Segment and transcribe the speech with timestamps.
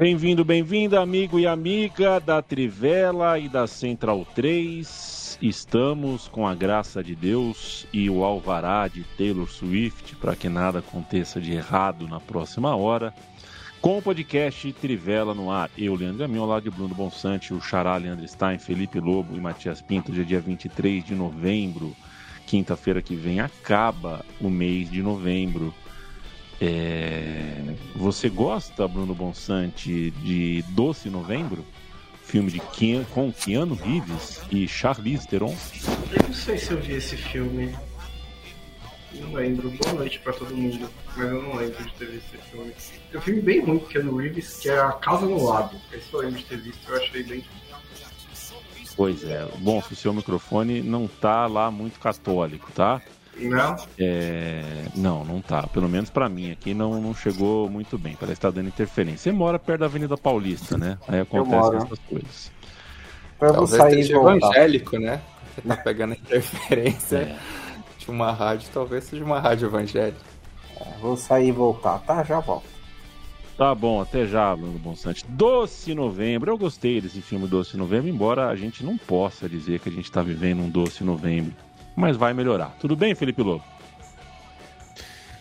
[0.00, 5.38] Bem-vindo, bem-vinda, amigo e amiga da Trivela e da Central 3.
[5.42, 10.78] Estamos com a graça de Deus e o alvará de Taylor Swift para que nada
[10.78, 13.12] aconteça de errado na próxima hora.
[13.82, 17.60] Com o podcast Trivela no ar, eu, Leandro Amin, ao lado de Bruno Bonsante, o
[17.60, 21.94] Xará Leandro Stein, Felipe Lobo e Matias Pinto, dia, dia 23 de novembro,
[22.46, 25.74] quinta-feira que vem, acaba o mês de novembro.
[26.60, 27.74] É...
[27.96, 31.64] Você gosta, Bruno Bonsante, de Doce Novembro?
[32.24, 35.56] Filme de Keanu, com Keanu Reeves e Charlize Theron?
[36.12, 37.74] Eu não sei se eu vi esse filme.
[39.14, 39.70] Não lembro.
[39.70, 40.88] Boa noite pra todo mundo.
[41.16, 42.72] Mas eu não lembro de ter visto esse filme.
[43.10, 45.76] Tem um filme bem ruim com Keanu Reeves, que é A Casa no Lago.
[45.92, 47.44] Esse eu lembro de ter visto, eu achei bem
[48.96, 49.48] Pois é.
[49.58, 53.00] Bom, se o seu microfone não tá lá muito católico, tá?
[53.36, 53.76] Não?
[53.98, 54.62] É...
[54.94, 55.66] Não, não tá.
[55.66, 58.16] Pelo menos para mim aqui não, não chegou muito bem.
[58.18, 59.30] Parece que tá dando interferência.
[59.30, 60.98] Você mora perto da Avenida Paulista, né?
[61.08, 62.52] Aí acontecem essas coisas.
[63.40, 65.20] Eu vou sair seja evangélico, né?
[65.54, 67.38] Você tá pegando interferência é.
[67.98, 70.20] de uma rádio, talvez seja uma rádio evangélica.
[70.76, 72.22] É, vou sair e voltar, tá?
[72.22, 72.68] Já volto.
[73.56, 75.24] Tá bom, até já, Bruno Bonsante.
[75.28, 79.90] Doce Novembro, eu gostei desse filme Doce Novembro, embora a gente não possa dizer que
[79.90, 81.52] a gente tá vivendo um Doce Novembro
[82.00, 82.76] mas vai melhorar.
[82.80, 83.62] Tudo bem, Felipe Lobo?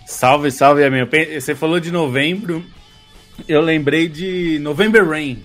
[0.05, 1.09] Salve, salve, amigo.
[1.39, 2.63] Você falou de novembro,
[3.47, 5.43] eu lembrei de November Rain,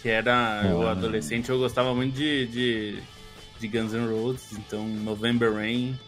[0.00, 0.66] que era ah.
[0.66, 2.98] eu adolescente, eu gostava muito de, de,
[3.58, 5.98] de Guns N' Roses, então November Rain.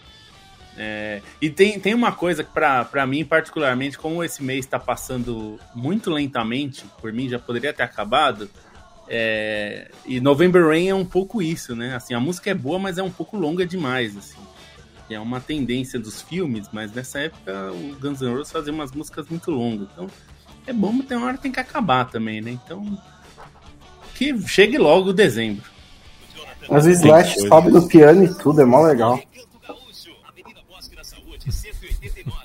[0.76, 5.59] É, e tem, tem uma coisa que para mim, particularmente, como esse mês está passando
[5.75, 8.48] muito lentamente, por mim já poderia ter acabado,
[9.12, 11.97] é, e November Rain é um pouco isso, né?
[11.97, 14.38] Assim, a música é boa, mas é um pouco longa demais, assim.
[15.10, 19.28] É uma tendência dos filmes, mas nessa época o Guns N' Roses fazia umas músicas
[19.28, 19.88] muito longas.
[19.93, 20.06] Então,
[20.65, 22.53] é bom, mas tem uma hora que tem que acabar também, né?
[22.53, 22.97] Então,
[24.15, 25.69] que chegue logo dezembro.
[26.69, 29.20] Mas o Slash sobe no piano e tudo, é mó legal.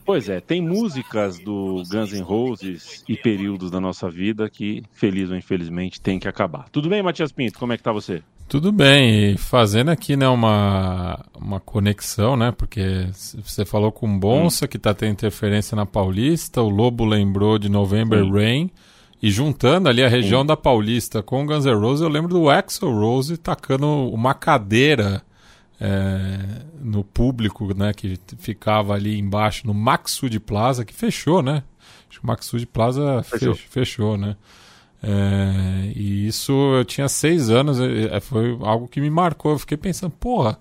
[0.05, 5.31] Pois é, tem músicas do Guns N' Roses e períodos da nossa vida que, feliz
[5.31, 6.69] ou infelizmente, tem que acabar.
[6.71, 7.57] Tudo bem, Matias Pinto?
[7.57, 8.21] Como é que tá você?
[8.47, 12.51] Tudo bem, e fazendo aqui né, uma, uma conexão, né?
[12.51, 13.07] Porque
[13.43, 14.67] você falou com o Bonsa, hum.
[14.67, 18.31] que tá tendo interferência na Paulista, o Lobo lembrou de November Sim.
[18.31, 18.71] Rain,
[19.19, 20.47] e juntando ali a região Sim.
[20.47, 25.23] da Paulista com o Guns N' Roses, eu lembro do Axel Rose tacando uma cadeira
[25.79, 31.63] é, no público, né, que ficava ali embaixo no Maxud Plaza, que fechou, né?
[32.09, 34.35] Acho que o Maxud Plaza fechou, fechou né?
[35.03, 39.51] É, e isso eu tinha seis anos, é, foi algo que me marcou.
[39.51, 40.57] Eu fiquei pensando, porra,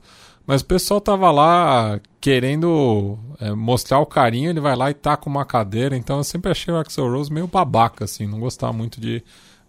[0.47, 5.17] mas o pessoal tava lá querendo é, mostrar o carinho, ele vai lá e tá
[5.17, 5.97] com uma cadeira.
[5.97, 9.23] Então eu sempre achei o Axel Rose meio babaca, assim, não gostava muito de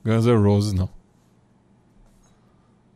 [0.03, 0.89] Guns N' Roses, não.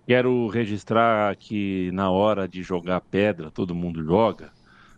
[0.09, 4.49] Quero registrar que na hora de jogar pedra, todo mundo joga,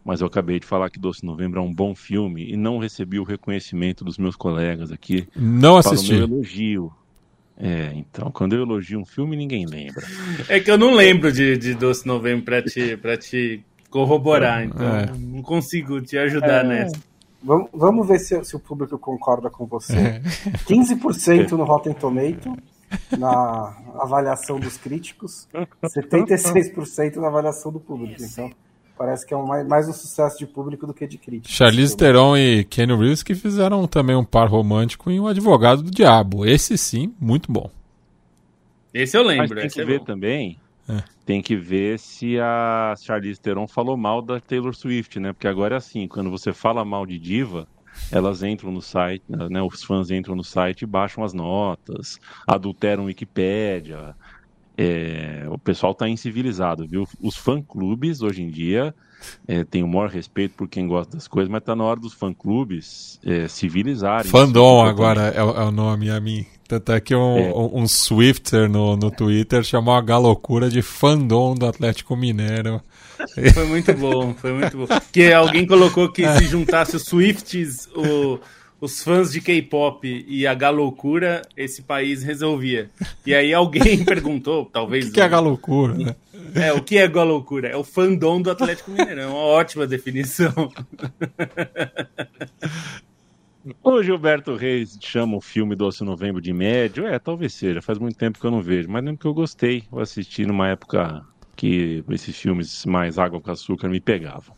[0.06, 3.20] mas eu acabei de falar que Doce Novembro é um bom filme e não recebi
[3.20, 5.28] o reconhecimento dos meus colegas aqui.
[5.36, 6.16] Não assisti.
[6.16, 6.94] Para o meu elogio.
[7.58, 10.02] É, então, quando eu elogio um filme, ninguém lembra.
[10.48, 14.96] É que eu não lembro de, de Doce Novembro para te, pra te corroborar, então
[14.96, 15.12] é.
[15.20, 16.68] não consigo te ajudar é.
[16.70, 16.96] nessa.
[17.44, 19.98] Vamos, vamos ver se, se, o público concorda com você.
[19.98, 20.22] É.
[20.70, 22.56] 15% no Rotten Tomato
[23.18, 25.48] na avaliação dos críticos,
[25.84, 28.22] 76% na avaliação do público.
[28.22, 28.52] Então,
[28.98, 31.54] parece que é um, mais, um sucesso de público do que de crítica.
[31.54, 35.92] Charlize Theron e Kenny Reeves que fizeram também um par romântico em O Advogado do
[35.92, 36.46] Diabo.
[36.46, 37.70] Esse sim, muito bom.
[38.94, 39.56] Esse eu lembro.
[39.56, 40.06] Mas tem que é ver bom.
[40.06, 40.60] também.
[40.88, 41.04] É.
[41.26, 45.32] Tem que ver se a Charlize Theron falou mal da Taylor Swift, né?
[45.32, 47.68] Porque agora é assim, quando você fala mal de diva,
[48.12, 53.06] elas entram no site, né, os fãs entram no site e baixam as notas, adulteram
[53.06, 54.16] Wikipédia.
[54.78, 57.08] É, o pessoal está incivilizado, viu?
[57.22, 58.96] Os fã-clubes, hoje em dia,
[59.48, 62.14] é, tem o maior respeito por quem gosta das coisas, mas está na hora dos
[62.14, 64.30] fã-clubes é, civilizarem.
[64.30, 66.46] Fandom agora é, é, o nome a mim.
[66.68, 67.54] Tanto é que um, é.
[67.54, 72.82] um, Swifter no, no Twitter chamou a galocura de fandom do Atlético Mineiro.
[73.54, 74.88] Foi muito bom, foi muito bom.
[75.12, 78.40] Que alguém colocou que se juntasse os Swifts, o,
[78.80, 82.90] os fãs de K-pop e a galocura, esse país resolvia.
[83.26, 85.06] E aí alguém perguntou, talvez.
[85.06, 86.16] O que, que é a galocura, né?
[86.56, 87.68] É, o que é galocura?
[87.68, 89.24] É o fandom do Atlético Mineirão.
[89.24, 90.52] É uma ótima definição.
[93.84, 97.06] O Gilberto Reis chama o filme Doce Novembro de médio.
[97.06, 97.80] É, talvez seja.
[97.80, 98.90] Faz muito tempo que eu não vejo.
[98.90, 99.84] Mas lembro que eu gostei.
[99.92, 101.24] Eu assisti numa época
[101.62, 104.56] que esses filmes mais água com açúcar me pegavam.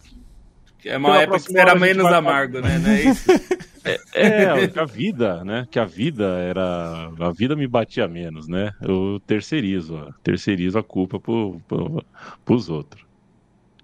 [0.85, 2.79] É uma época que era menos amargo, né?
[2.79, 3.29] Não é isso?
[3.85, 5.67] É, é, a vida, né?
[5.69, 7.11] Que a vida era.
[7.19, 8.71] A vida me batia menos, né?
[8.81, 12.01] Eu terceirizo, terceirizo a culpa pro, pro,
[12.45, 13.03] pros outros.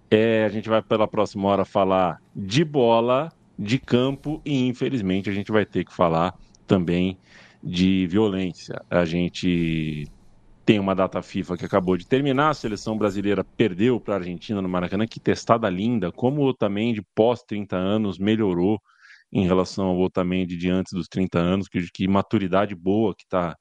[0.10, 5.34] É, a gente vai pela próxima hora falar de bola, de campo e infelizmente a
[5.34, 6.34] gente vai ter que falar
[6.66, 7.18] também
[7.62, 8.82] de violência.
[8.90, 10.08] A gente
[10.70, 14.62] tem uma data FIFA que acabou de terminar, a seleção brasileira perdeu para a Argentina
[14.62, 18.80] no Maracanã, que testada linda, como o Otamendi pós 30 anos melhorou
[19.34, 23.58] em relação ao Otamendi de antes dos 30 anos, que, que maturidade boa que está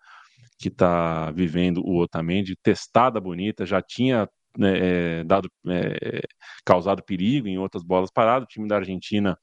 [0.59, 4.29] que tá vivendo o Otamendi, testada bonita, já tinha
[4.59, 6.21] né, é, dado, é,
[6.63, 9.35] causado perigo em outras bolas paradas, o time da Argentina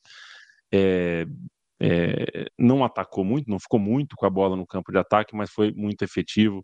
[0.72, 1.26] é,
[1.82, 5.50] é, não atacou muito, não ficou muito com a bola no campo de ataque, mas
[5.50, 6.64] foi muito efetivo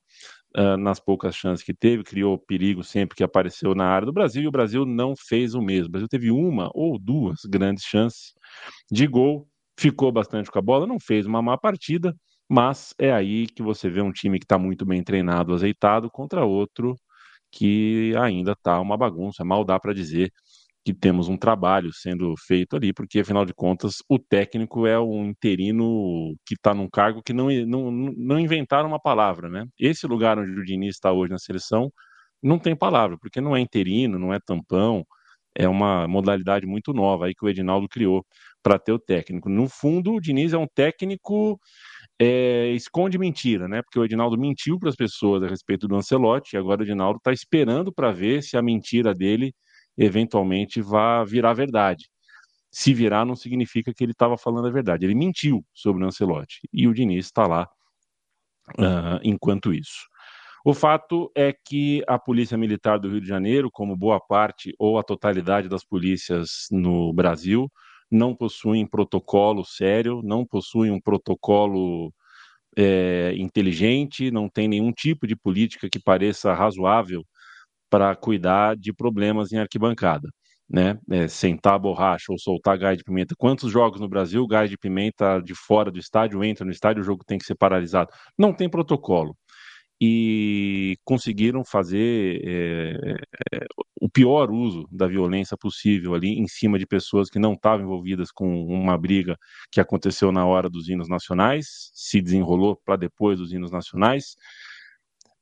[0.58, 4.44] uh, nas poucas chances que teve, criou perigo sempre que apareceu na área do Brasil,
[4.44, 5.88] e o Brasil não fez o mesmo.
[5.88, 8.34] O Brasil teve uma ou duas grandes chances
[8.92, 9.48] de gol,
[9.80, 12.16] ficou bastante com a bola, não fez uma má partida,
[12.50, 16.46] mas é aí que você vê um time que está muito bem treinado, azeitado, contra
[16.46, 16.96] outro
[17.52, 19.44] que ainda está uma bagunça.
[19.44, 20.32] Mal dá para dizer
[20.84, 25.26] que temos um trabalho sendo feito ali, porque afinal de contas o técnico é um
[25.26, 29.66] interino que está num cargo que não, não, não inventaram uma palavra, né?
[29.80, 31.92] Esse lugar onde o Diniz está hoje na seleção
[32.42, 35.06] não tem palavra, porque não é interino, não é tampão,
[35.56, 38.26] é uma modalidade muito nova aí que o Edinaldo criou
[38.64, 39.50] para ter o técnico.
[39.50, 41.60] No fundo, o Diniz é um técnico
[42.20, 43.82] é, esconde mentira, né?
[43.84, 47.18] Porque o Edinaldo mentiu para as pessoas a respeito do Ancelotti e agora o Edinaldo
[47.18, 49.54] está esperando para ver se a mentira dele
[50.04, 52.10] eventualmente vá virar verdade.
[52.72, 55.06] Se virar, não significa que ele estava falando a verdade.
[55.06, 57.68] Ele mentiu sobre o Ancelotti e o Diniz está lá
[58.80, 60.10] uh, enquanto isso.
[60.64, 64.98] O fato é que a Polícia Militar do Rio de Janeiro, como boa parte ou
[64.98, 67.70] a totalidade das polícias no Brasil,
[68.10, 72.14] não possuem protocolo sério, não possuem um protocolo
[72.78, 77.26] é, inteligente, não tem nenhum tipo de política que pareça razoável
[77.92, 80.30] para cuidar de problemas em arquibancada.
[80.70, 80.98] Né?
[81.12, 83.36] É, sentar a borracha ou soltar gás de pimenta.
[83.38, 87.06] Quantos jogos no Brasil, gás de pimenta de fora do estádio entra no estádio, o
[87.06, 88.10] jogo tem que ser paralisado?
[88.38, 89.36] Não tem protocolo
[90.04, 93.18] e conseguiram fazer é,
[93.54, 93.66] é,
[94.02, 98.32] o pior uso da violência possível ali em cima de pessoas que não estavam envolvidas
[98.32, 99.38] com uma briga
[99.72, 104.36] que aconteceu na hora dos hinos nacionais, se desenrolou para depois dos hinos nacionais.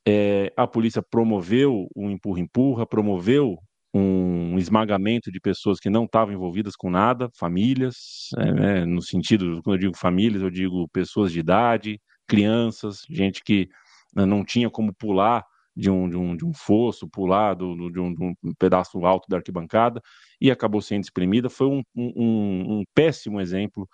[0.08, 3.58] É, a polícia promoveu um empurra-empurra, promoveu
[3.94, 9.62] um esmagamento de pessoas que não estavam envolvidas com nada, famílias, é, né, no sentido,
[9.64, 13.68] quando eu digo famílias, eu digo pessoas de idade, crianças, gente que
[14.16, 15.44] né, não tinha como pular
[15.76, 19.28] de um, de um, de um fosso, pular do, de, um, de, um, pedaço alto
[19.30, 20.02] da arquibancada
[20.40, 21.50] e acabou sendo exprimida.
[21.50, 23.88] Foi um, um, um péssimo exemplo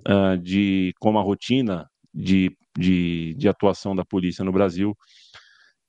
[0.00, 4.96] uh, de como a rotina de, de, de, atuação da polícia no Brasil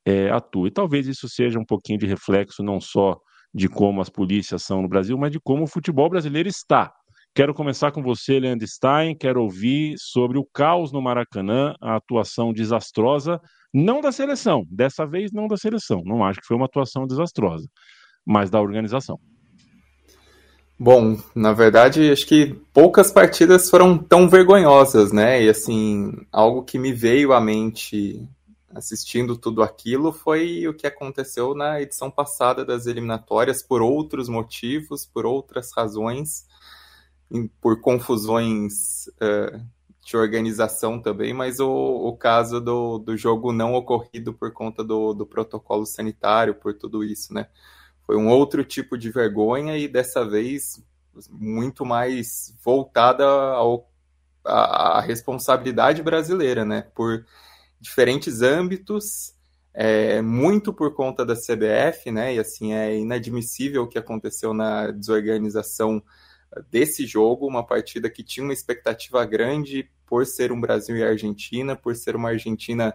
[0.05, 0.67] é, atua.
[0.67, 3.17] E talvez isso seja um pouquinho de reflexo não só
[3.53, 6.91] de como as polícias são no Brasil, mas de como o futebol brasileiro está.
[7.33, 9.15] Quero começar com você, Leandro Stein.
[9.15, 13.39] Quero ouvir sobre o caos no Maracanã, a atuação desastrosa
[13.73, 16.01] não da seleção, dessa vez não da seleção.
[16.05, 17.67] Não acho que foi uma atuação desastrosa,
[18.25, 19.19] mas da organização.
[20.83, 25.43] Bom, na verdade, acho que poucas partidas foram tão vergonhosas, né?
[25.43, 28.27] E assim, algo que me veio à mente
[28.73, 35.05] assistindo tudo aquilo foi o que aconteceu na edição passada das eliminatórias por outros motivos,
[35.05, 36.47] por outras razões,
[37.61, 39.63] por confusões uh,
[40.03, 45.13] de organização também, mas o, o caso do, do jogo não ocorrido por conta do,
[45.13, 47.49] do protocolo sanitário, por tudo isso, né?
[48.11, 50.83] Foi um outro tipo de vergonha e dessa vez
[51.29, 53.89] muito mais voltada ao,
[54.43, 56.81] à, responsabilidade brasileira, né?
[56.93, 57.25] Por
[57.79, 59.33] diferentes âmbitos,
[59.73, 62.35] é, muito por conta da CBF, né?
[62.35, 66.03] E assim, é inadmissível o que aconteceu na desorganização
[66.69, 71.77] desse jogo, uma partida que tinha uma expectativa grande por ser um Brasil e Argentina,
[71.77, 72.93] por ser uma Argentina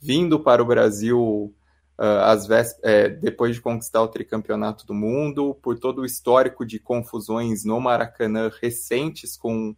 [0.00, 1.52] vindo para o Brasil
[1.98, 7.64] uh, é, depois de conquistar o tricampeonato do mundo, por todo o histórico de confusões
[7.64, 9.74] no Maracanã recentes com,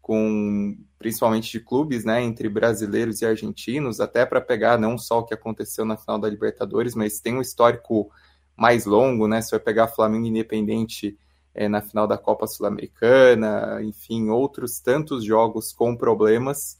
[0.00, 5.24] com principalmente de clubes, né, entre brasileiros e argentinos, até para pegar não só o
[5.24, 8.10] que aconteceu na final da Libertadores, mas tem um histórico
[8.56, 9.40] mais longo, né?
[9.40, 11.18] Se vai pegar Flamengo Independente
[11.54, 16.78] é, na final da Copa Sul-Americana, enfim, outros tantos jogos com problemas.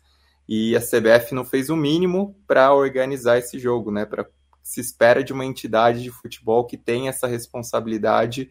[0.48, 4.04] E a CBF não fez o mínimo para organizar esse jogo, né?
[4.04, 4.26] Para
[4.62, 8.50] se espera de uma entidade de futebol que tem essa responsabilidade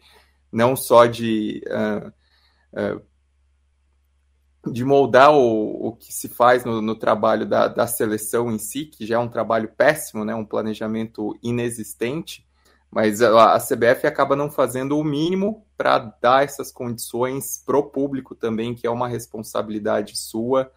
[0.52, 2.08] não só de uh,
[2.78, 3.02] uh,
[4.70, 8.84] de moldar o, o que se faz no, no trabalho da, da, seleção em si,
[8.84, 12.46] que já é um trabalho péssimo, né, um planejamento inexistente,
[12.88, 18.36] mas a, a CBF acaba não fazendo o mínimo para dar essas condições pro público
[18.36, 20.70] também, que é uma responsabilidade sua,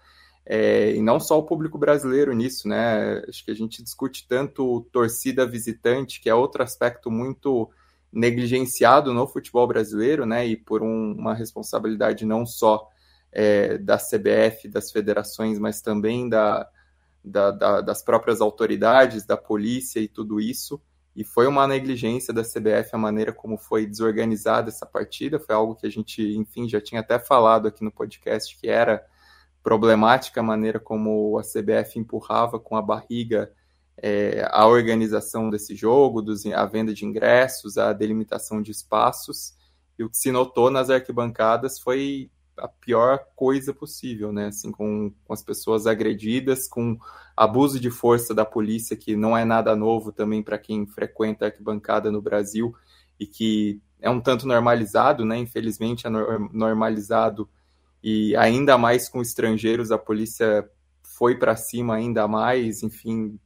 [0.45, 3.23] é, e não só o público brasileiro nisso, né?
[3.27, 7.71] Acho que a gente discute tanto torcida visitante, que é outro aspecto muito
[8.13, 10.45] negligenciado no futebol brasileiro, né?
[10.45, 12.87] E por um, uma responsabilidade não só
[13.31, 16.69] é, da CBF, das federações, mas também da,
[17.23, 20.79] da, da, das próprias autoridades, da polícia e tudo isso.
[21.15, 25.39] E foi uma negligência da CBF a maneira como foi desorganizada essa partida.
[25.39, 29.03] Foi algo que a gente, enfim, já tinha até falado aqui no podcast que era
[29.65, 33.51] problemática a maneira como a CBF empurrava com a barriga
[33.97, 39.55] é, a organização desse jogo, dos, a venda de ingressos, a delimitação de espaços.
[39.97, 44.47] E o que se notou nas arquibancadas foi a pior coisa possível, né?
[44.47, 46.99] Assim, com, com, as pessoas agredidas, com
[47.35, 51.47] abuso de força da polícia, que não é nada novo também para quem frequenta a
[51.47, 52.75] arquibancada no Brasil
[53.19, 55.39] e que é um tanto normalizado, né?
[55.39, 56.09] Infelizmente é
[56.53, 57.49] normalizado
[58.07, 60.69] e ainda mais com estrangeiros, a polícia
[61.01, 63.39] foi para cima ainda mais, enfim,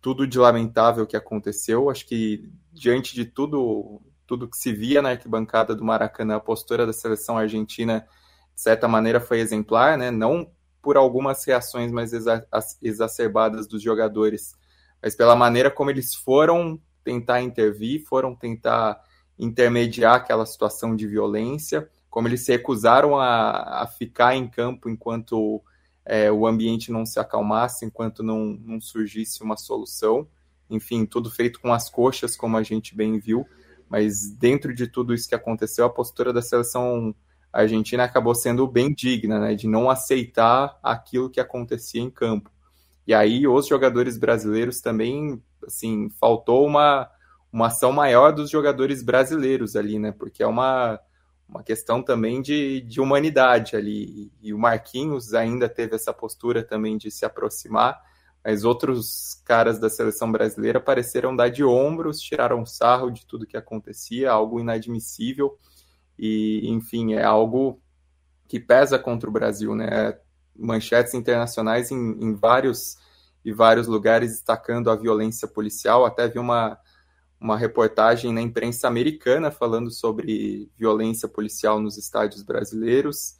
[0.00, 1.90] tudo de lamentável que aconteceu.
[1.90, 6.86] Acho que diante de tudo tudo que se via na arquibancada do Maracanã, a postura
[6.86, 8.06] da seleção argentina,
[8.54, 10.10] de certa maneira, foi exemplar, né?
[10.10, 12.46] Não por algumas reações mais exa
[12.80, 14.56] exacerbadas dos jogadores,
[15.02, 18.98] mas pela maneira como eles foram tentar intervir, foram tentar
[19.38, 21.86] intermediar aquela situação de violência,
[22.18, 25.62] como eles se recusaram a, a ficar em campo enquanto
[26.04, 30.26] é, o ambiente não se acalmasse, enquanto não, não surgisse uma solução.
[30.68, 33.46] Enfim, tudo feito com as coxas, como a gente bem viu.
[33.88, 37.14] Mas dentro de tudo isso que aconteceu, a postura da seleção
[37.52, 42.50] argentina acabou sendo bem digna, né, de não aceitar aquilo que acontecia em campo.
[43.06, 47.08] E aí os jogadores brasileiros também, assim, faltou uma,
[47.52, 50.98] uma ação maior dos jogadores brasileiros ali, né, porque é uma,
[51.48, 54.30] uma questão também de, de humanidade ali.
[54.42, 57.98] E o Marquinhos ainda teve essa postura também de se aproximar
[58.44, 63.58] mas outros caras da seleção brasileira pareceram dar de ombros, tiraram sarro de tudo que
[63.58, 65.58] acontecia, algo inadmissível.
[66.18, 67.78] E, enfim, é algo
[68.48, 70.18] que pesa contra o Brasil, né?
[70.56, 72.96] Manchetes internacionais em, em vários
[73.44, 76.06] e vários lugares destacando a violência policial.
[76.06, 76.78] Até vi uma,
[77.40, 83.36] uma reportagem na imprensa americana falando sobre violência policial nos estádios brasileiros.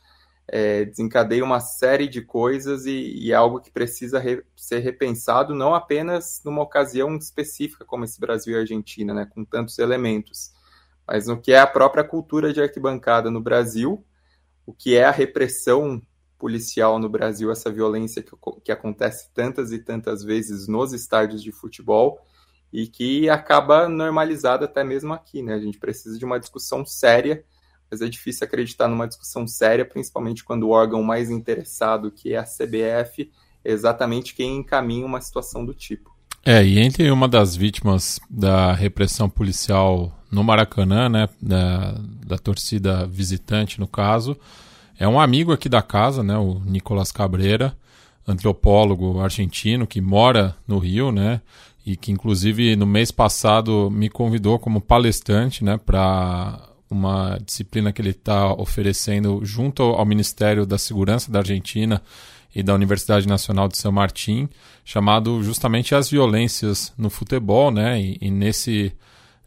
[0.51, 5.55] É, desencadeia uma série de coisas e, e é algo que precisa re, ser repensado
[5.55, 10.55] não apenas numa ocasião específica como esse Brasil e Argentina, né, com tantos elementos,
[11.07, 14.03] mas no que é a própria cultura de arquibancada no Brasil,
[14.65, 16.01] o que é a repressão
[16.39, 18.31] policial no Brasil, essa violência que,
[18.65, 22.21] que acontece tantas e tantas vezes nos estádios de futebol
[22.73, 25.55] e que acaba normalizada até mesmo aqui, né?
[25.55, 27.45] A gente precisa de uma discussão séria
[27.91, 32.39] mas é difícil acreditar numa discussão séria, principalmente quando o órgão mais interessado, que é
[32.39, 33.31] a CBF,
[33.65, 36.15] é exatamente quem encaminha uma situação do tipo.
[36.45, 43.07] É, e entre uma das vítimas da repressão policial no Maracanã, né, da, da torcida
[43.07, 44.37] visitante no caso,
[44.99, 47.77] é um amigo aqui da casa, né, o Nicolas Cabreira,
[48.27, 51.41] antropólogo argentino que mora no Rio, né,
[51.89, 58.03] e que inclusive no mês passado me convidou como palestrante, né, para uma disciplina que
[58.03, 62.03] ele está oferecendo junto ao Ministério da Segurança da Argentina
[62.55, 64.51] e da Universidade Nacional de São Martim,
[64.85, 67.99] chamado justamente As Violências no Futebol, né?
[68.01, 68.93] E, e, nesse,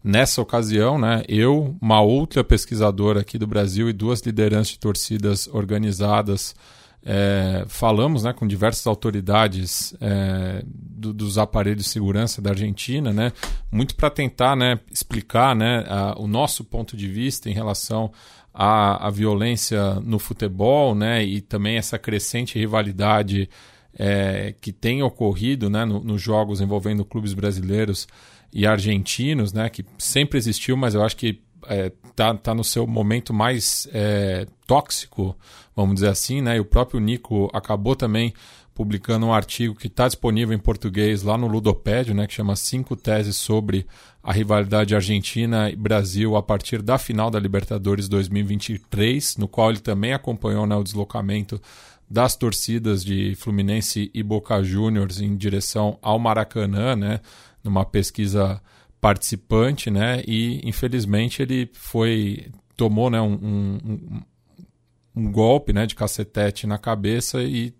[0.03, 5.47] nessa ocasião, né, eu, uma outra pesquisadora aqui do Brasil e duas lideranças de torcidas
[5.47, 6.55] organizadas
[7.03, 13.31] é, falamos né, com diversas autoridades é, do, dos aparelhos de segurança da Argentina, né,
[13.71, 18.11] muito para tentar né, explicar né, a, o nosso ponto de vista em relação
[18.53, 23.49] a, a violência no futebol, né, e também essa crescente rivalidade
[23.97, 28.07] é, que tem ocorrido né, no, nos jogos envolvendo clubes brasileiros
[28.53, 32.85] e argentinos, né, que sempre existiu, mas eu acho que é, tá, tá no seu
[32.85, 35.35] momento mais é, tóxico,
[35.81, 36.57] vamos dizer assim, né?
[36.57, 38.33] E o próprio Nico acabou também
[38.73, 42.95] publicando um artigo que está disponível em português lá no Ludopédio, né, que chama Cinco
[42.95, 43.85] Teses sobre
[44.23, 49.79] a rivalidade Argentina e Brasil a partir da final da Libertadores 2023, no qual ele
[49.79, 51.61] também acompanhou né, o deslocamento
[52.09, 57.19] das torcidas de Fluminense e Boca Juniors em direção ao Maracanã, né,
[57.63, 58.61] numa pesquisa
[58.99, 64.21] participante, né, e infelizmente ele foi tomou né, um, um,
[65.15, 67.73] um golpe né, de cacetete na cabeça e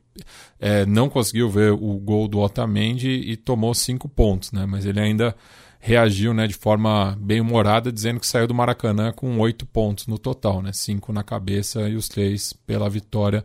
[0.59, 4.65] é, não conseguiu ver o gol do Otamendi e tomou cinco pontos, né?
[4.65, 5.35] Mas ele ainda
[5.79, 10.19] reagiu né, de forma bem humorada, dizendo que saiu do Maracanã com oito pontos no
[10.19, 10.71] total, né?
[10.73, 13.43] Cinco na cabeça e os três pela vitória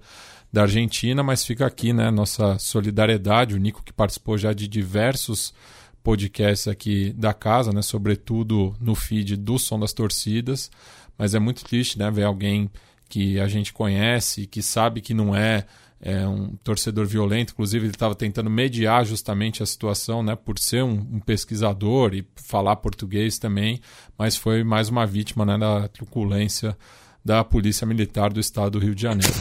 [0.52, 5.52] da Argentina, mas fica aqui né, nossa solidariedade, o Nico que participou já de diversos
[6.02, 10.71] podcasts aqui da casa, né, sobretudo no feed do Som das Torcidas,
[11.19, 12.71] mas é muito triste né, ver alguém
[13.08, 15.64] que a gente conhece, que sabe que não é
[16.00, 20.84] é um torcedor violento, inclusive ele estava tentando mediar justamente a situação, né, por ser
[20.84, 23.80] um, um, pesquisador e falar português também,
[24.16, 26.76] mas foi mais uma vítima né, da truculência
[27.25, 29.34] da Polícia Militar do Estado do Rio de Janeiro.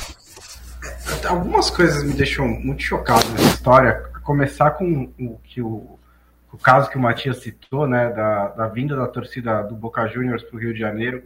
[1.27, 3.93] Algumas coisas me deixam muito chocado nessa história,
[4.23, 5.99] começar com o que o,
[6.51, 10.41] o caso que o Matias citou, né, da, da vinda da torcida do Boca Juniors
[10.41, 11.21] para o Rio de Janeiro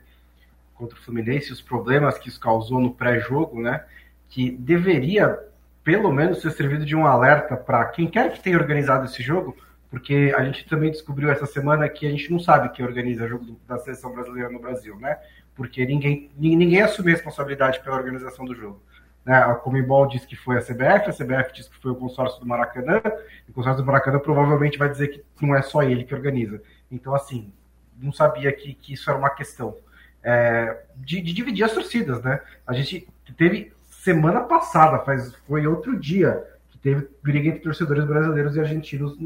[0.79, 3.83] contra o Fluminense, os problemas que isso causou no pré-jogo, né,
[4.29, 5.37] que deveria,
[5.83, 9.55] pelo menos, ter servido de um alerta para quem quer que tenha organizado esse jogo,
[9.91, 13.59] porque a gente também descobriu essa semana que a gente não sabe quem organiza jogo
[13.67, 15.19] da seleção brasileira no Brasil, né?
[15.55, 18.81] Porque ninguém, ninguém assume responsabilidade pela organização do jogo.
[19.25, 19.35] Né?
[19.35, 22.45] A Comembol disse que foi a CBF, a CBF disse que foi o consórcio do
[22.45, 23.01] Maracanã,
[23.47, 26.61] e o consórcio do Maracanã provavelmente vai dizer que não é só ele que organiza.
[26.89, 27.51] Então, assim,
[27.97, 29.75] não sabia que, que isso era uma questão.
[30.23, 32.41] É, de, de, dividir as torcidas, né?
[32.67, 38.55] A gente teve semana passada, faz, foi outro dia, que teve briga entre torcedores brasileiros
[38.55, 39.17] e argentinos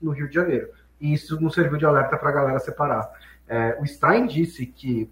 [0.00, 0.68] no Rio de Janeiro.
[1.00, 3.10] E isso não serviu de alerta para a galera separar.
[3.48, 5.10] É, o Stein disse que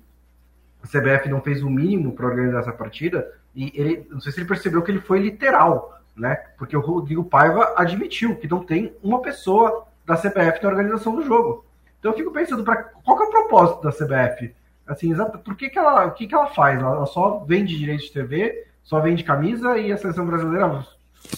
[0.82, 4.40] a CBF não fez o mínimo para organizar essa partida, e ele, não sei se
[4.40, 6.34] ele percebeu que ele foi literal, né?
[6.58, 11.22] Porque o Rodrigo Paiva admitiu que não tem uma pessoa da CBF na organização do
[11.22, 11.64] jogo.
[11.98, 14.54] Então eu fico pensando, para qual é o propósito da CBF?
[14.86, 16.78] Assim, exato, por que, que ela, o que, que ela faz?
[16.80, 20.86] Ela só vende direitos de TV, só vende camisa e a seleção brasileira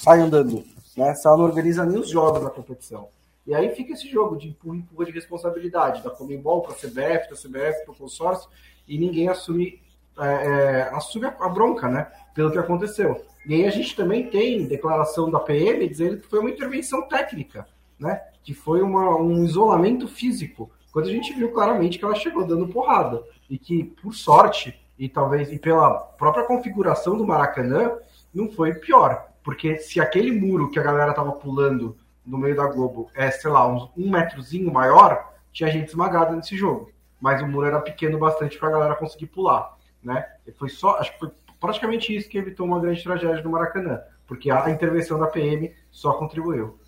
[0.00, 0.64] sai andando.
[0.96, 1.14] Né?
[1.14, 3.08] Se ela não organiza nem os jogos da competição.
[3.46, 7.30] E aí fica esse jogo de empurra, empurra de responsabilidade da Comembol para a CBF,
[7.30, 8.50] da CBF para o consórcio,
[8.88, 9.80] e ninguém assume,
[10.18, 12.10] é, é, assume a, bronca, né?
[12.34, 13.24] Pelo que aconteceu.
[13.46, 17.68] E aí a gente também tem declaração da PM dizendo que foi uma intervenção técnica,
[17.98, 18.20] né?
[18.42, 20.68] Que foi uma, um isolamento físico.
[20.92, 23.22] Quando a gente viu claramente que ela chegou dando porrada.
[23.48, 27.96] E que, por sorte, e talvez e pela própria configuração do Maracanã,
[28.32, 29.28] não foi pior.
[29.42, 33.50] Porque se aquele muro que a galera tava pulando no meio da Globo é, sei
[33.50, 36.90] lá, um, um metrozinho maior, tinha gente esmagada nesse jogo.
[37.20, 39.76] Mas o muro era pequeno bastante para a galera conseguir pular.
[40.02, 40.26] Né?
[40.46, 41.30] E foi só, acho que foi
[41.60, 44.00] praticamente isso que evitou uma grande tragédia no Maracanã.
[44.26, 46.78] Porque a intervenção da PM só contribuiu.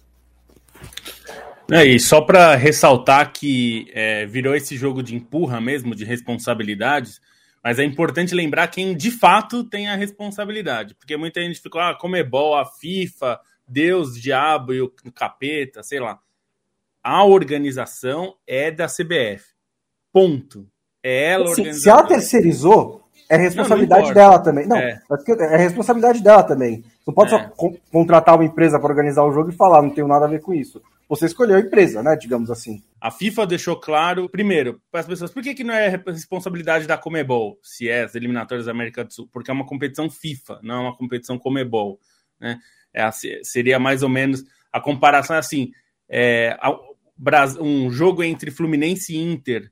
[1.71, 7.21] É, e só para ressaltar que é, virou esse jogo de empurra mesmo, de responsabilidades,
[7.63, 11.95] mas é importante lembrar quem de fato tem a responsabilidade, porque muita gente ficou, ah,
[11.95, 16.19] Comebol, a FIFA, Deus, diabo e o capeta, sei lá.
[17.03, 19.45] A organização é da CBF.
[20.11, 20.67] Ponto.
[21.03, 24.67] É ela se, se ela terceirizou, é responsabilidade não, não dela também.
[24.67, 25.01] Não, é.
[25.41, 25.57] é.
[25.57, 26.85] responsabilidade dela também.
[27.07, 27.39] Não pode é.
[27.39, 30.41] só contratar uma empresa para organizar o jogo e falar, não tenho nada a ver
[30.41, 32.15] com isso você escolheu a empresa, né?
[32.15, 32.83] Digamos assim.
[33.01, 36.99] A FIFA deixou claro, primeiro, para as pessoas, por que, que não é responsabilidade da
[36.99, 39.29] Comebol, se é as eliminatórias da América do Sul?
[39.33, 41.99] Porque é uma competição FIFA, não é uma competição Comebol.
[42.39, 42.59] Né?
[42.93, 43.09] É,
[43.43, 45.71] seria mais ou menos a comparação é assim:
[46.09, 46.59] é,
[47.59, 49.71] um jogo entre Fluminense e Inter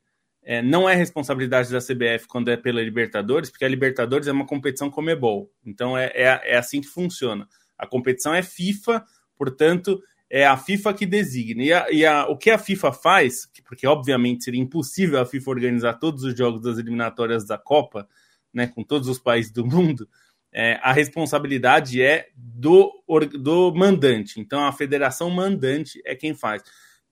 [0.49, 4.47] é, não é responsabilidade da CBF quando é pela Libertadores, porque a Libertadores é uma
[4.47, 5.51] competição Comebol.
[5.65, 7.49] Então é, é, é assim que funciona.
[7.77, 9.05] A competição é FIFA,
[9.37, 11.65] portanto, é a FIFA que designa.
[11.65, 15.51] E, a, e a, o que a FIFA faz, porque obviamente seria impossível a FIFA
[15.51, 18.09] organizar todos os jogos das eliminatórias da Copa,
[18.55, 20.09] né, com todos os países do mundo,
[20.53, 22.93] é, a responsabilidade é do,
[23.41, 24.39] do mandante.
[24.39, 26.63] Então a federação mandante é quem faz.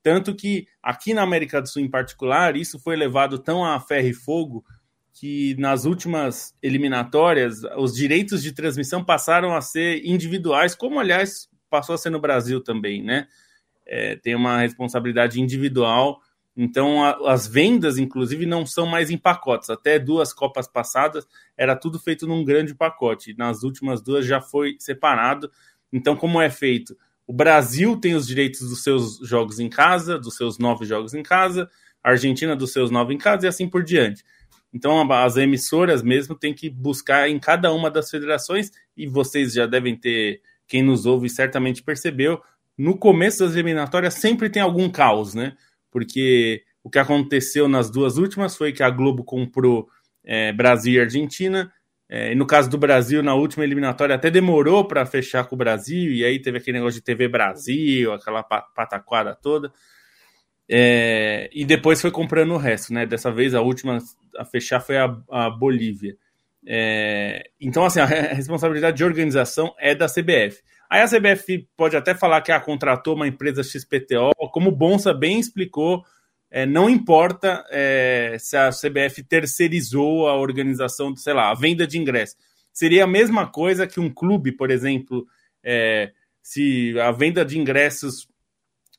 [0.04, 4.06] Tanto que aqui na América do Sul, em particular, isso foi levado tão a ferro
[4.06, 4.62] e fogo
[5.14, 11.94] que nas últimas eliminatórias os direitos de transmissão passaram a ser individuais, como aliás passou
[11.94, 13.26] a ser no Brasil também, né?
[13.86, 16.20] É, tem uma responsabilidade individual.
[16.54, 19.70] Então, a, as vendas, inclusive, não são mais em pacotes.
[19.70, 23.34] Até duas Copas passadas era tudo feito num grande pacote.
[23.38, 25.50] Nas últimas duas já foi separado.
[25.90, 26.94] Então, como é feito?
[27.26, 31.22] O Brasil tem os direitos dos seus jogos em casa, dos seus nove jogos em
[31.22, 31.68] casa,
[32.02, 34.22] a Argentina dos seus nove em casa e assim por diante.
[34.72, 39.66] Então, as emissoras mesmo têm que buscar em cada uma das federações, e vocês já
[39.66, 42.42] devem ter, quem nos ouve certamente percebeu,
[42.76, 45.56] no começo das eliminatórias sempre tem algum caos, né?
[45.92, 49.88] Porque o que aconteceu nas duas últimas foi que a Globo comprou
[50.24, 51.72] é, Brasil e Argentina,
[52.08, 55.58] é, e no caso do Brasil, na última eliminatória, até demorou para fechar com o
[55.58, 59.72] Brasil, e aí teve aquele negócio de TV Brasil, aquela pataquada toda.
[60.68, 63.06] É, e depois foi comprando o resto, né?
[63.06, 63.98] Dessa vez a última
[64.36, 66.16] a fechar foi a, a Bolívia.
[66.66, 70.62] É, então, assim, a responsabilidade de organização é da CBF.
[70.90, 75.12] Aí a CBF pode até falar que a contratou uma empresa XPTO, como o Bonsa
[75.12, 76.04] bem explicou,
[76.56, 81.98] é, não importa é, se a CBF terceirizou a organização, sei lá, a venda de
[81.98, 82.36] ingressos.
[82.72, 85.26] Seria a mesma coisa que um clube, por exemplo,
[85.64, 88.28] é, se a venda de ingressos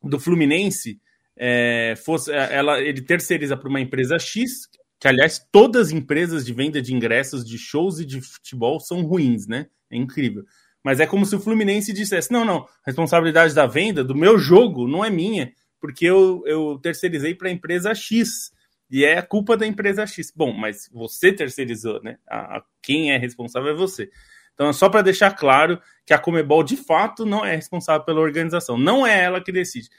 [0.04, 1.00] do Fluminense
[1.38, 4.68] é, fosse, ela, ele terceiriza para uma empresa X,
[5.00, 9.02] que aliás todas as empresas de venda de ingressos de shows e de futebol são
[9.04, 9.68] ruins, né?
[9.90, 10.44] É incrível.
[10.84, 14.38] Mas é como se o Fluminense dissesse: não, não, a responsabilidade da venda do meu
[14.38, 18.54] jogo não é minha, porque eu, eu terceirizei para a empresa X.
[18.90, 20.32] E é a culpa da empresa X.
[20.36, 22.18] Bom, mas você terceirizou, né?
[22.28, 24.10] A, a quem é responsável é você.
[24.54, 28.22] Então, é só para deixar claro que a Comebol, de fato, não é responsável pela
[28.22, 28.78] organização.
[28.78, 29.90] Não é ela que decide.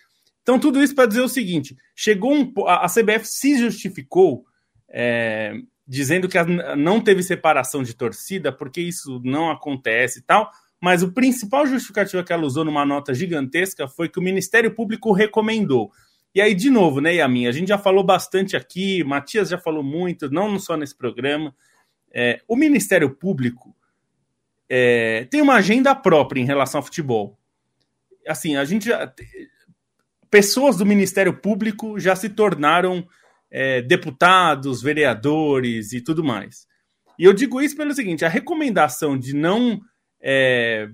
[0.42, 2.52] Então, tudo isso para dizer o seguinte: chegou um.
[2.66, 4.46] A, a CBF se justificou
[4.88, 5.52] é,
[5.86, 6.38] dizendo que
[6.76, 10.50] não teve separação de torcida, porque isso não acontece e tal.
[10.80, 15.12] Mas o principal justificativo que ela usou numa nota gigantesca foi que o Ministério Público
[15.12, 15.90] recomendou.
[16.34, 17.46] E aí, de novo, né, Yamin?
[17.46, 21.54] A gente já falou bastante aqui, Matias já falou muito, não só nesse programa.
[22.12, 23.74] É, o Ministério Público
[24.68, 27.38] é, tem uma agenda própria em relação ao futebol.
[28.26, 29.12] Assim, a gente já.
[30.30, 33.06] Pessoas do Ministério Público já se tornaram
[33.50, 36.66] é, deputados, vereadores e tudo mais.
[37.18, 39.80] E eu digo isso pelo seguinte: a recomendação de não.
[40.20, 40.88] É,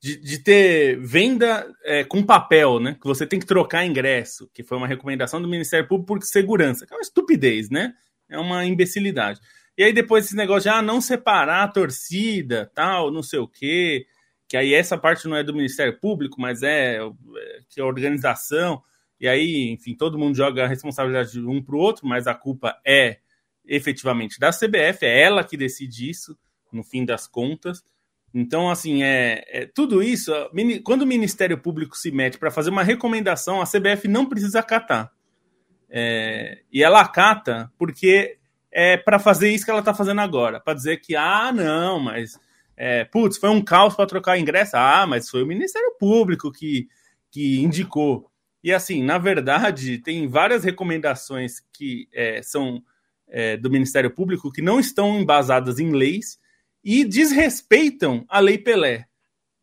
[0.00, 2.96] de, de, ter venda é, com papel, né?
[3.00, 6.86] Que você tem que trocar ingresso, que foi uma recomendação do Ministério Público por segurança,
[6.86, 7.94] que é uma estupidez, né?
[8.28, 9.40] É uma imbecilidade.
[9.76, 13.48] E aí depois esse negócio de ah, não separar a torcida, tal, não sei o
[13.48, 14.06] quê,
[14.48, 18.82] que aí essa parte não é do Ministério Público, mas é, é que a organização.
[19.20, 22.34] E aí, enfim, todo mundo joga a responsabilidade de um para o outro, mas a
[22.34, 23.18] culpa é
[23.64, 26.36] efetivamente da CBF, é ela que decide isso,
[26.72, 27.82] no fim das contas.
[28.32, 30.32] Então, assim, é, é tudo isso.
[30.84, 35.10] Quando o Ministério Público se mete para fazer uma recomendação, a CBF não precisa acatar.
[35.90, 38.36] É, e ela acata porque
[38.70, 42.38] é para fazer isso que ela está fazendo agora, para dizer que, ah, não, mas,
[42.76, 44.76] é, putz, foi um caos para trocar ingresso.
[44.76, 46.86] Ah, mas foi o Ministério Público que,
[47.30, 48.30] que indicou.
[48.62, 52.82] E assim, na verdade, tem várias recomendações que é, são
[53.28, 56.38] é, do Ministério Público que não estão embasadas em leis
[56.90, 59.06] e desrespeitam a Lei Pelé,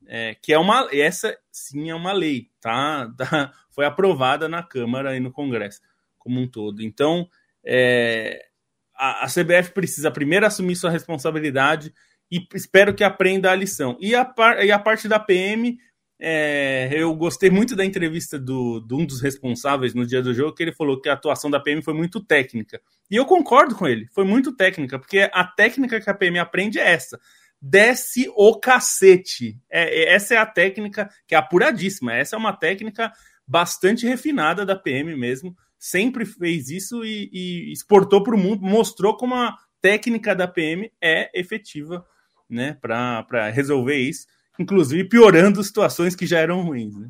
[0.05, 3.11] é, que é uma essa sim é uma lei, tá?
[3.17, 3.51] tá?
[3.71, 5.81] Foi aprovada na Câmara e no Congresso
[6.19, 6.83] como um todo.
[6.83, 7.27] Então,
[7.65, 8.45] é,
[8.95, 11.91] a, a CBF precisa primeiro assumir sua responsabilidade
[12.31, 13.97] e espero que aprenda a lição.
[13.99, 15.79] E a, par, e a parte da PM
[16.19, 20.55] é, eu gostei muito da entrevista do, de um dos responsáveis no dia do jogo,
[20.55, 22.81] que ele falou que a atuação da PM foi muito técnica.
[23.11, 26.79] E eu concordo com ele, foi muito técnica, porque a técnica que a PM aprende
[26.79, 27.19] é essa.
[27.61, 29.59] Desce o cacete.
[29.69, 32.13] É, é essa é a técnica que é apuradíssima.
[32.13, 33.11] Essa é uma técnica
[33.45, 35.55] bastante refinada da PM mesmo.
[35.77, 40.91] Sempre fez isso e, e exportou para o mundo, mostrou como a técnica da PM
[41.01, 42.05] é efetiva
[42.49, 44.25] né, para resolver isso
[44.59, 46.95] inclusive piorando situações que já eram ruins.
[46.95, 47.09] Né?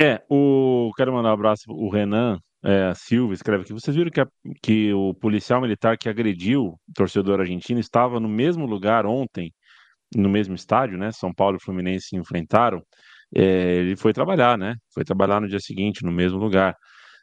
[0.00, 3.72] É, o quero mandar um abraço o Renan é, Silva escreve aqui.
[3.72, 4.26] Vocês viram que, a,
[4.62, 9.52] que o policial militar que agrediu o torcedor argentino estava no mesmo lugar ontem,
[10.16, 11.12] no mesmo estádio, né?
[11.12, 12.82] São Paulo e Fluminense se enfrentaram.
[13.34, 14.74] É, ele foi trabalhar, né?
[14.94, 16.76] Foi trabalhar no dia seguinte, no mesmo lugar.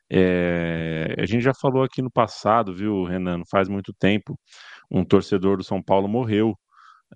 [0.09, 3.39] É, a gente já falou aqui no passado, viu, Renan?
[3.39, 4.39] Não faz muito tempo,
[4.91, 6.55] um torcedor do São Paulo morreu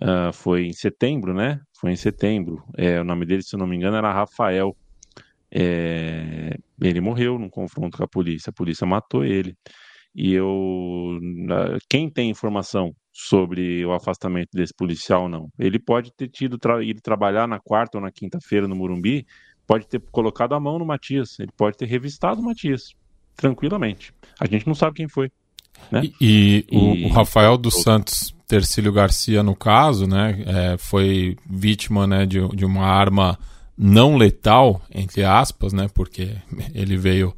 [0.01, 1.59] Uh, foi em setembro, né?
[1.79, 2.63] Foi em setembro.
[2.77, 4.75] É, o nome dele, se eu não me engano, era Rafael.
[5.51, 8.49] É, ele morreu num confronto com a polícia.
[8.49, 9.55] A polícia matou ele.
[10.15, 11.19] E eu.
[11.89, 15.49] Quem tem informação sobre o afastamento desse policial, não?
[15.59, 19.25] Ele pode ter tido tra ido trabalhar na quarta ou na quinta-feira no Murumbi,
[19.67, 22.93] pode ter colocado a mão no Matias, ele pode ter revistado o Matias,
[23.35, 24.13] tranquilamente.
[24.39, 25.31] A gente não sabe quem foi.
[25.91, 26.03] Né?
[26.19, 32.07] E, e, o, o, Rafael dos Santos Tercílio Garcia, no caso, né, é, foi vítima
[32.07, 33.37] né, de, de uma arma
[33.77, 36.35] não letal, entre aspas, né, porque
[36.73, 37.31] ele veio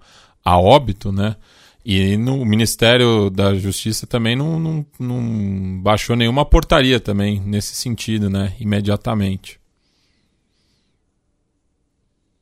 [0.44, 1.36] a óbito, né,
[1.84, 8.30] e no Ministério da Justiça também não, não, não baixou nenhuma portaria também nesse sentido,
[8.30, 9.61] né, imediatamente.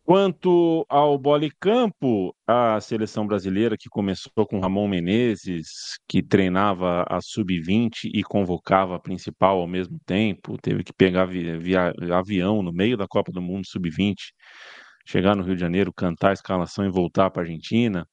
[0.10, 8.10] Quanto ao Bolicampo, a seleção brasileira que começou com Ramon Menezes, que treinava a sub-20
[8.12, 12.98] e convocava a principal ao mesmo tempo, teve que pegar via, via avião no meio
[12.98, 14.16] da Copa do Mundo sub-20,
[15.06, 18.04] chegar no Rio de Janeiro, cantar a escalação e voltar para a Argentina.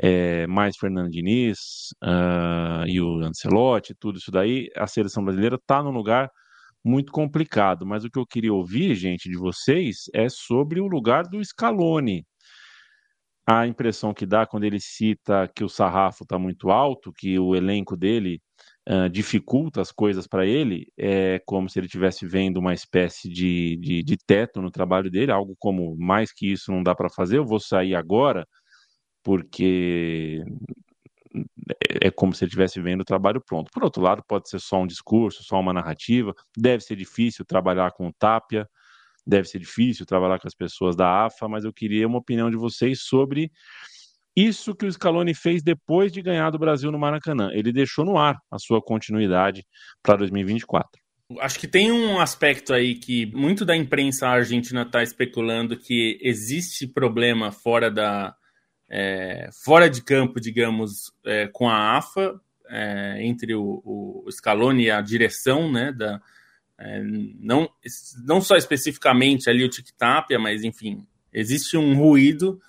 [0.00, 1.58] É, mais Fernando Diniz
[2.04, 6.30] uh, e o Ancelotti, tudo isso daí, a seleção brasileira está no lugar
[6.84, 7.86] muito complicado.
[7.86, 12.24] Mas o que eu queria ouvir, gente, de vocês é sobre o lugar do Scaloni.
[13.46, 17.56] A impressão que dá quando ele cita que o sarrafo está muito alto, que o
[17.56, 18.40] elenco dele
[18.88, 23.76] uh, dificulta as coisas para ele, é como se ele estivesse vendo uma espécie de,
[23.78, 27.38] de, de teto no trabalho dele, algo como mais que isso não dá para fazer,
[27.38, 28.46] eu vou sair agora
[29.22, 30.42] porque
[32.02, 33.70] é como se ele estivesse vendo o trabalho pronto.
[33.72, 36.34] Por outro lado, pode ser só um discurso, só uma narrativa.
[36.56, 38.68] Deve ser difícil trabalhar com o Tapia,
[39.26, 42.56] deve ser difícil trabalhar com as pessoas da AFA, mas eu queria uma opinião de
[42.56, 43.50] vocês sobre
[44.34, 47.50] isso que o Scaloni fez depois de ganhar do Brasil no Maracanã.
[47.52, 49.64] Ele deixou no ar a sua continuidade
[50.02, 50.88] para 2024.
[51.40, 56.86] Acho que tem um aspecto aí que muito da imprensa argentina está especulando que existe
[56.86, 58.34] problema fora da,
[58.94, 64.90] é, fora de campo, digamos, é, com a AFA, é, entre o, o, Scaloni e
[64.90, 66.20] a direção, né, da,
[66.78, 67.02] é,
[67.40, 67.70] não,
[68.22, 72.60] não só especificamente ali o Tic-Tapia, mas enfim, existe um ruído.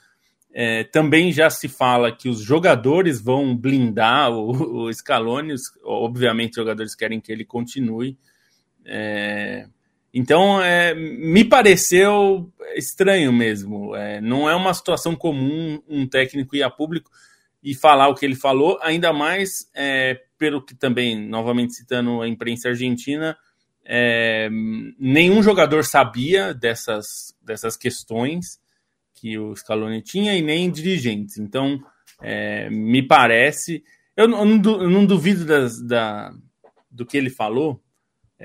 [0.54, 6.56] É, também já se fala que os jogadores vão blindar o, o Scaloni, obviamente os
[6.58, 8.18] jogadores querem que ele continue.
[8.86, 9.68] É,
[10.14, 13.96] então, é, me pareceu estranho mesmo.
[13.96, 17.10] É, não é uma situação comum um técnico ir a público
[17.64, 22.28] e falar o que ele falou, ainda mais é, pelo que também, novamente citando a
[22.28, 23.36] imprensa argentina,
[23.86, 24.50] é,
[25.00, 28.60] nenhum jogador sabia dessas, dessas questões
[29.16, 31.38] que o Scaloni tinha e nem dirigentes.
[31.38, 31.82] Então,
[32.22, 33.84] é, me parece.
[34.16, 36.32] Eu não, eu não duvido das, da,
[36.92, 37.82] do que ele falou,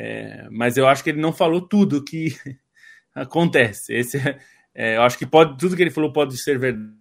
[0.00, 2.28] é, mas eu acho que ele não falou tudo que
[3.12, 3.92] acontece.
[3.92, 4.38] Esse, é,
[4.72, 6.92] é, eu acho que pode, tudo que ele falou pode ser verdade,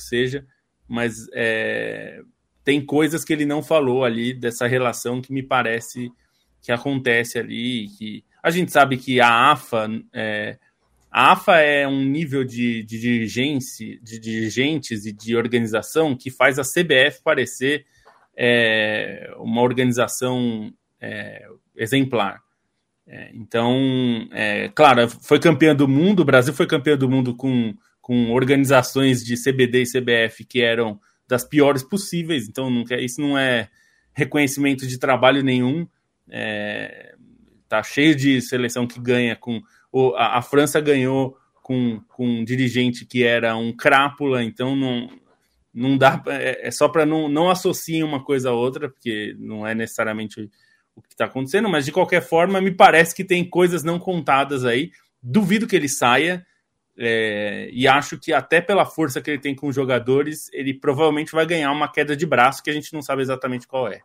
[0.00, 0.46] seja,
[0.86, 2.20] mas é,
[2.62, 6.12] tem coisas que ele não falou ali dessa relação que me parece
[6.62, 7.88] que acontece ali.
[7.98, 10.56] Que a gente sabe que a AFA, é,
[11.10, 16.56] a AFA é um nível de, de dirigência, de dirigentes e de organização que faz
[16.60, 17.84] a CBF parecer
[18.36, 22.40] é, uma organização é, exemplar.
[23.06, 27.74] É, então, é, claro, foi campeã do mundo, o Brasil foi campeão do mundo com,
[28.00, 33.36] com organizações de CBD e CBF que eram das piores possíveis, então não, isso não
[33.36, 33.68] é
[34.14, 35.86] reconhecimento de trabalho nenhum.
[36.30, 37.14] É,
[37.68, 39.60] tá cheio de seleção que ganha com.
[40.16, 45.10] a, a, França ganhou com, com um dirigente que era um crápula, então não,
[45.72, 46.22] não dá.
[46.28, 50.50] É, é só para não, não associem uma coisa a outra, porque não é necessariamente
[50.96, 54.64] o que está acontecendo, mas de qualquer forma, me parece que tem coisas não contadas
[54.64, 54.90] aí.
[55.22, 56.46] Duvido que ele saia.
[56.96, 61.32] É, e acho que até pela força que ele tem com os jogadores, ele provavelmente
[61.32, 64.00] vai ganhar uma queda de braço que a gente não sabe exatamente qual é.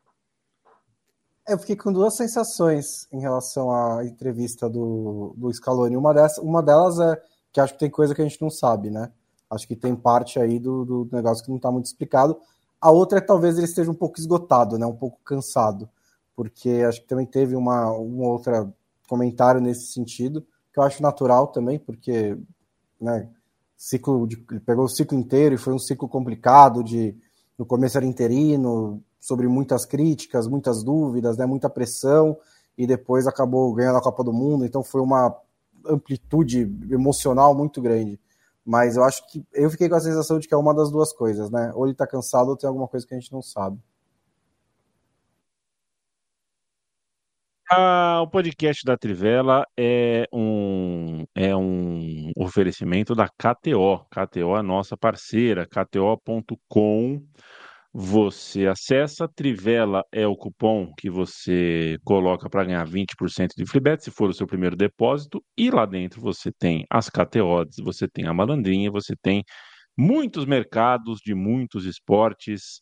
[1.48, 5.96] Eu fiquei com duas sensações em relação à entrevista do, do Scaloni.
[5.96, 7.22] Uma, dessa, uma delas é
[7.52, 9.12] que acho que tem coisa que a gente não sabe, né?
[9.50, 12.40] Acho que tem parte aí do, do negócio que não está muito explicado.
[12.80, 14.86] A outra é talvez ele esteja um pouco esgotado, né?
[14.86, 15.90] Um pouco cansado
[16.40, 18.74] porque acho que também teve uma, um outro
[19.10, 22.38] comentário nesse sentido, que eu acho natural também, porque
[22.98, 23.28] né,
[23.76, 27.14] ciclo de, ele pegou o ciclo inteiro e foi um ciclo complicado de
[27.58, 32.38] no começo era interino, sobre muitas críticas, muitas dúvidas, né, muita pressão,
[32.78, 35.36] e depois acabou ganhando a Copa do Mundo, então foi uma
[35.86, 38.18] amplitude emocional muito grande.
[38.64, 41.12] Mas eu acho que eu fiquei com a sensação de que é uma das duas
[41.12, 41.74] coisas, né?
[41.76, 43.78] Ou ele tá cansado ou tem alguma coisa que a gente não sabe.
[47.72, 54.06] Ah, o podcast da Trivela é um, é um oferecimento da KTO.
[54.10, 57.22] KTO é nossa parceira, kto.com.
[57.94, 59.28] você acessa.
[59.28, 64.30] Trivela é o cupom que você coloca para ganhar 20% de free bet, se for
[64.30, 65.44] o seu primeiro depósito.
[65.58, 69.44] E lá dentro você tem as KTOs, você tem a malandrinha, você tem
[69.98, 72.82] muitos mercados de muitos esportes,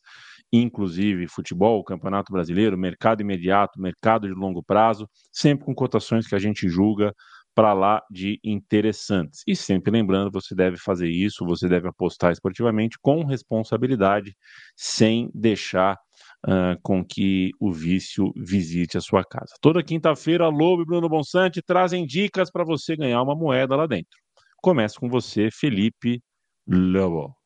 [0.51, 6.39] inclusive futebol, campeonato brasileiro, mercado imediato, mercado de longo prazo, sempre com cotações que a
[6.39, 7.13] gente julga
[7.57, 9.41] para lá de interessantes.
[9.47, 14.35] E sempre lembrando, você deve fazer isso, você deve apostar esportivamente com responsabilidade,
[14.75, 15.97] sem deixar
[16.45, 19.55] uh, com que o vício visite a sua casa.
[19.59, 24.19] Toda quinta-feira, Lobo e Bruno Bonsante trazem dicas para você ganhar uma moeda lá dentro.
[24.61, 26.21] Começa com você, Felipe
[26.67, 27.36] Lobo.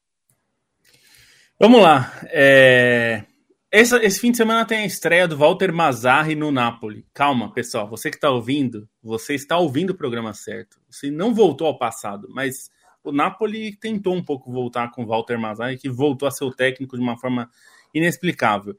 [1.61, 2.11] Vamos lá.
[2.23, 3.23] É...
[3.71, 7.05] Esse, esse, fim de semana tem a estreia do Walter Mazzarri no Napoli.
[7.13, 7.87] Calma, pessoal.
[7.87, 10.79] Você que está ouvindo, você está ouvindo o programa certo.
[10.89, 12.71] Você não voltou ao passado, mas
[13.03, 16.51] o Napoli tentou um pouco voltar com o Walter Mazzarri, que voltou a ser o
[16.51, 17.47] técnico de uma forma
[17.93, 18.75] inexplicável.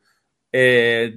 [0.52, 1.14] É,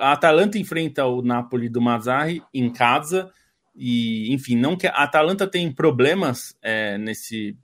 [0.00, 3.30] a Atalanta enfrenta o Napoli do Mazzarri em casa
[3.72, 7.56] e, enfim, não que a Atalanta tem problemas é, nesse,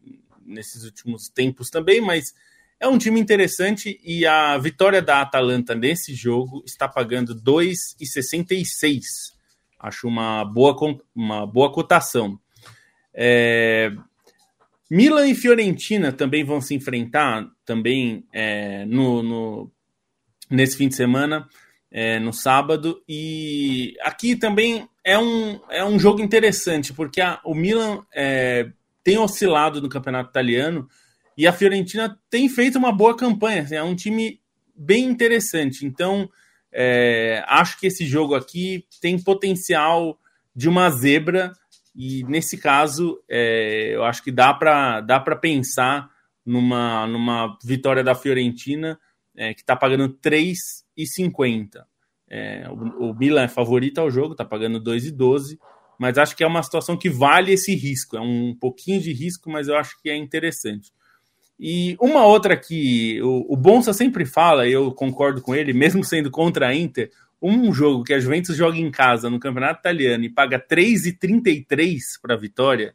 [0.46, 2.32] nesses últimos tempos também, mas
[2.80, 9.02] é um time interessante e a vitória da Atalanta nesse jogo está pagando 2,66.
[9.78, 10.74] Acho uma boa,
[11.14, 12.40] uma boa cotação.
[13.12, 13.92] É...
[14.90, 19.70] Milan e Fiorentina também vão se enfrentar também é, no, no,
[20.50, 21.46] nesse fim de semana,
[21.92, 23.00] é, no sábado.
[23.08, 28.72] E aqui também é um, é um jogo interessante, porque a, o Milan é,
[29.04, 30.88] tem oscilado no campeonato italiano
[31.40, 34.38] e a Fiorentina tem feito uma boa campanha, assim, é um time
[34.76, 35.86] bem interessante.
[35.86, 36.28] Então,
[36.70, 40.18] é, acho que esse jogo aqui tem potencial
[40.54, 41.54] de uma zebra,
[41.96, 46.10] e nesse caso, é, eu acho que dá para dá pensar
[46.44, 49.00] numa, numa vitória da Fiorentina,
[49.34, 51.86] é, que está pagando 3,50.
[52.28, 55.58] É, o, o Milan é favorito ao jogo, está pagando 2,12,
[55.98, 58.18] mas acho que é uma situação que vale esse risco.
[58.18, 60.92] É um pouquinho de risco, mas eu acho que é interessante.
[61.62, 66.02] E uma outra que o, o Bonsa sempre fala, e eu concordo com ele, mesmo
[66.02, 70.24] sendo contra a Inter, um jogo que a Juventus joga em casa no Campeonato Italiano
[70.24, 72.94] e paga 3,33 para a vitória,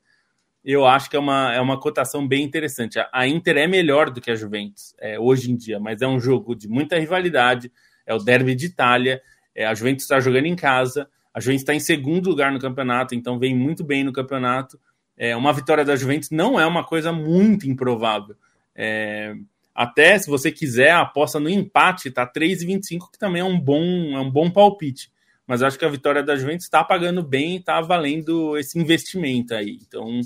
[0.64, 2.98] eu acho que é uma, é uma cotação bem interessante.
[2.98, 6.08] A, a Inter é melhor do que a Juventus é, hoje em dia, mas é
[6.08, 7.72] um jogo de muita rivalidade,
[8.04, 9.22] é o derby de Itália,
[9.54, 13.14] é, a Juventus está jogando em casa, a Juventus está em segundo lugar no campeonato,
[13.14, 14.80] então vem muito bem no campeonato.
[15.16, 18.36] É, uma vitória da Juventus não é uma coisa muito improvável.
[18.76, 19.34] É,
[19.74, 23.84] até se você quiser, a aposta no empate tá 3,25, que também é um bom,
[24.16, 25.12] é um bom palpite.
[25.48, 29.80] Mas acho que a vitória da Juventus está pagando bem, está valendo esse investimento aí.
[29.86, 30.22] Então,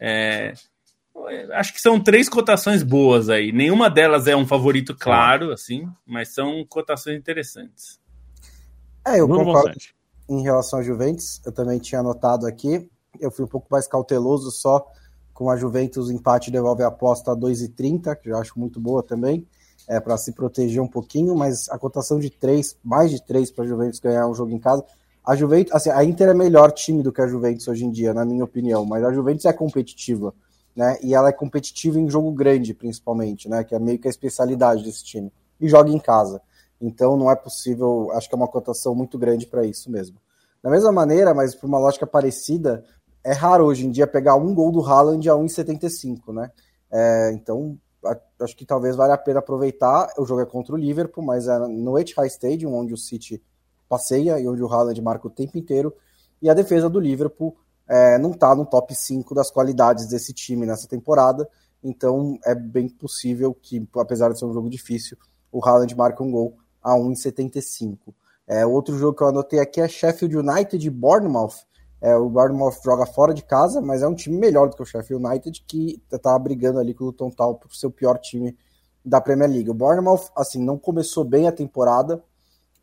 [0.00, 0.54] é,
[1.52, 3.52] acho que são três cotações boas aí.
[3.52, 8.00] Nenhuma delas é um favorito claro, assim, mas são cotações interessantes.
[9.06, 9.76] É, eu concordo
[10.28, 11.40] em relação à Juventus.
[11.44, 12.88] Eu também tinha anotado aqui.
[13.20, 14.86] Eu fui um pouco mais cauteloso só
[15.32, 19.46] com a Juventus, empate devolve a aposta a 2,30, que eu acho muito boa também,
[19.88, 23.64] é, para se proteger um pouquinho, mas a cotação de 3, mais de 3 para
[23.64, 24.84] a Juventus ganhar um jogo em casa.
[25.24, 28.12] A Juventus, assim, a Inter é melhor time do que a Juventus hoje em dia,
[28.12, 30.34] na minha opinião, mas a Juventus é competitiva,
[30.74, 30.98] né?
[31.02, 33.62] E ela é competitiva em jogo grande, principalmente, né?
[33.62, 35.32] Que é meio que a especialidade desse time.
[35.60, 36.40] E joga em casa.
[36.80, 40.16] Então não é possível, acho que é uma cotação muito grande para isso mesmo.
[40.60, 42.84] Da mesma maneira, mas por uma lógica parecida,
[43.24, 46.50] é raro hoje em dia pegar um gol do Haaland a 1,75, né?
[46.90, 47.78] É, então,
[48.40, 50.12] acho que talvez valha a pena aproveitar.
[50.18, 53.42] O jogo é contra o Liverpool, mas é no Etihad Stadium, onde o City
[53.88, 55.94] passeia e onde o Haaland marca o tempo inteiro.
[56.40, 57.56] E a defesa do Liverpool
[57.88, 61.48] é, não está no top 5 das qualidades desse time nessa temporada.
[61.82, 65.16] Então, é bem possível que, apesar de ser um jogo difícil,
[65.50, 67.98] o Haaland marque um gol a 1,75.
[68.46, 71.54] É, outro jogo que eu anotei aqui é Sheffield United e Bournemouth.
[72.02, 74.84] É, o Bournemouth joga fora de casa, mas é um time melhor do que o
[74.84, 78.58] Sheffield United, que está brigando ali com o Luton Town por ser o pior time
[79.04, 79.70] da Premier League.
[79.70, 82.20] O Bournemouth, assim, não começou bem a temporada,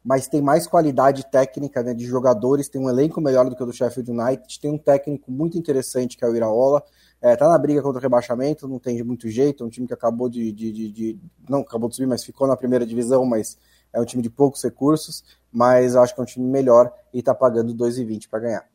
[0.02, 3.66] mas tem mais qualidade técnica né, de jogadores, tem um elenco melhor do que o
[3.66, 6.82] do Sheffield United, tem um técnico muito interessante que é o Iraola,
[7.22, 9.94] é, tá na briga contra o rebaixamento, não tem muito jeito, é um time que
[9.94, 11.20] acabou de, de, de, de,
[11.50, 13.58] não acabou de subir, mas ficou na primeira divisão, mas
[13.92, 17.36] é um time de poucos recursos, mas acho que é um time melhor e tá
[17.36, 18.69] pagando 2,20 para ganhar.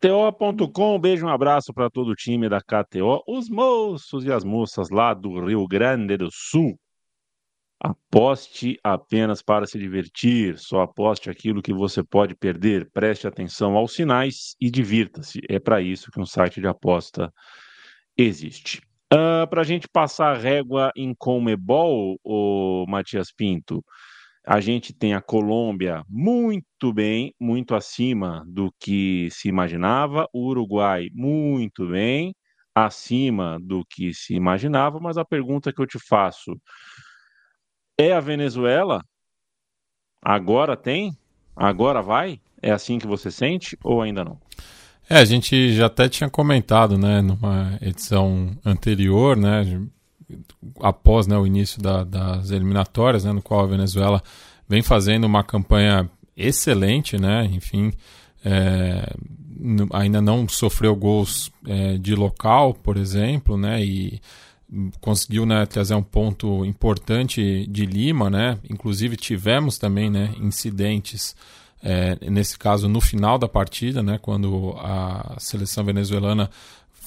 [0.00, 4.42] KTO.com, um beijo, um abraço para todo o time da KTO, os moços e as
[4.42, 6.80] moças lá do Rio Grande do Sul.
[7.78, 12.90] Aposte apenas para se divertir, só aposte aquilo que você pode perder.
[12.90, 15.42] Preste atenção aos sinais e divirta-se.
[15.50, 17.30] É para isso que um site de aposta
[18.16, 18.80] existe.
[19.12, 23.84] Uh, Para a gente passar a régua em Comebol, o Matias Pinto,
[24.50, 31.08] a gente tem a Colômbia muito bem, muito acima do que se imaginava, o Uruguai
[31.12, 32.34] muito bem,
[32.74, 36.60] acima do que se imaginava, mas a pergunta que eu te faço
[37.96, 39.00] é a Venezuela?
[40.20, 41.16] Agora tem?
[41.54, 42.40] Agora vai?
[42.60, 44.36] É assim que você sente ou ainda não?
[45.08, 49.62] É, a gente já até tinha comentado, né, numa edição anterior, né,
[50.80, 54.22] após né, o início da, das eliminatórias, né, no qual a Venezuela
[54.68, 57.92] vem fazendo uma campanha excelente, né, enfim,
[58.44, 59.12] é,
[59.92, 64.20] ainda não sofreu gols é, de local, por exemplo, né, e
[65.00, 71.34] conseguiu né, trazer um ponto importante de Lima, né, inclusive tivemos também né, incidentes
[71.82, 76.50] é, nesse caso no final da partida, né, quando a seleção venezuelana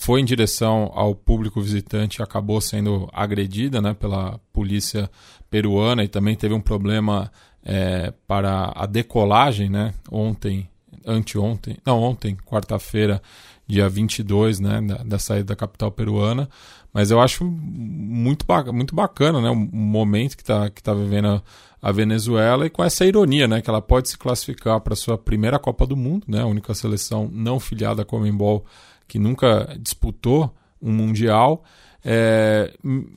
[0.04, 5.10] foi em direção ao público visitante e acabou sendo agredida né, pela polícia
[5.49, 7.32] peruana e também teve um problema
[7.64, 10.70] é, para a decolagem né, ontem,
[11.08, 13.22] anteontem, não, ontem, quarta-feira,
[13.66, 16.49] dia 22, né, da, da saída da capital peruana.
[16.93, 21.41] Mas eu acho muito, muito bacana né, o momento que está que tá vivendo a,
[21.82, 25.58] a Venezuela e com essa ironia, né, que ela pode se classificar para sua primeira
[25.58, 28.66] Copa do Mundo, né, a única seleção não filiada à Comembol
[29.14, 30.51] que nunca disputou
[30.82, 31.64] um mundial.
[32.03, 32.74] É,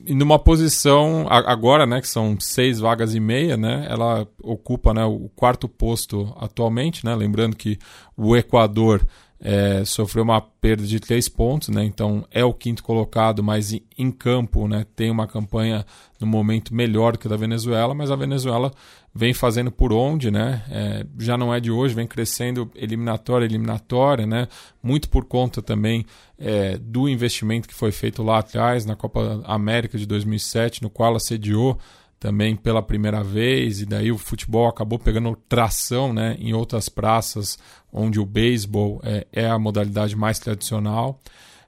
[0.07, 5.27] numa posição agora, né, que são seis vagas e meia, né, ela ocupa né, o
[5.35, 7.79] quarto posto atualmente, né, lembrando que
[8.15, 9.03] o Equador
[9.39, 11.83] é, sofreu uma perda de três pontos, né?
[11.83, 14.85] Então é o quinto colocado, mas em campo, né?
[14.95, 15.85] Tem uma campanha
[16.19, 18.71] no momento melhor que a da Venezuela, mas a Venezuela
[19.13, 20.63] vem fazendo por onde, né?
[20.69, 24.47] É, já não é de hoje, vem crescendo eliminatória, eliminatória, né?
[24.81, 26.05] Muito por conta também
[26.37, 31.11] é, do investimento que foi feito lá atrás na Copa América de 2007, no qual
[31.11, 31.77] ela sediou
[32.19, 37.57] também pela primeira vez, e daí o futebol acabou pegando tração né, em outras praças
[37.91, 41.19] onde o beisebol é, é a modalidade mais tradicional.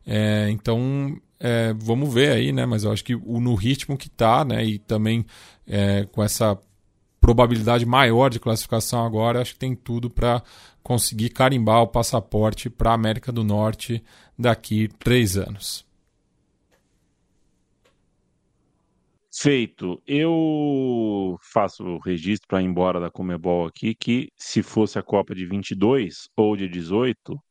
[0.06, 2.66] É, então é, vamos ver aí, né?
[2.66, 4.66] Mas eu acho que o, no ritmo que está, né?
[4.66, 5.26] E também
[5.68, 6.58] é, com essa
[7.22, 10.42] probabilidade maior de classificação agora, acho que tem tudo para
[10.82, 14.04] conseguir carimbar o passaporte para a América do Norte
[14.38, 15.86] daqui três anos.
[19.42, 20.02] Feito.
[20.06, 25.34] Eu faço o registro para ir embora da Comebol aqui que se fosse a Copa
[25.34, 27.42] de 22 ou de 18,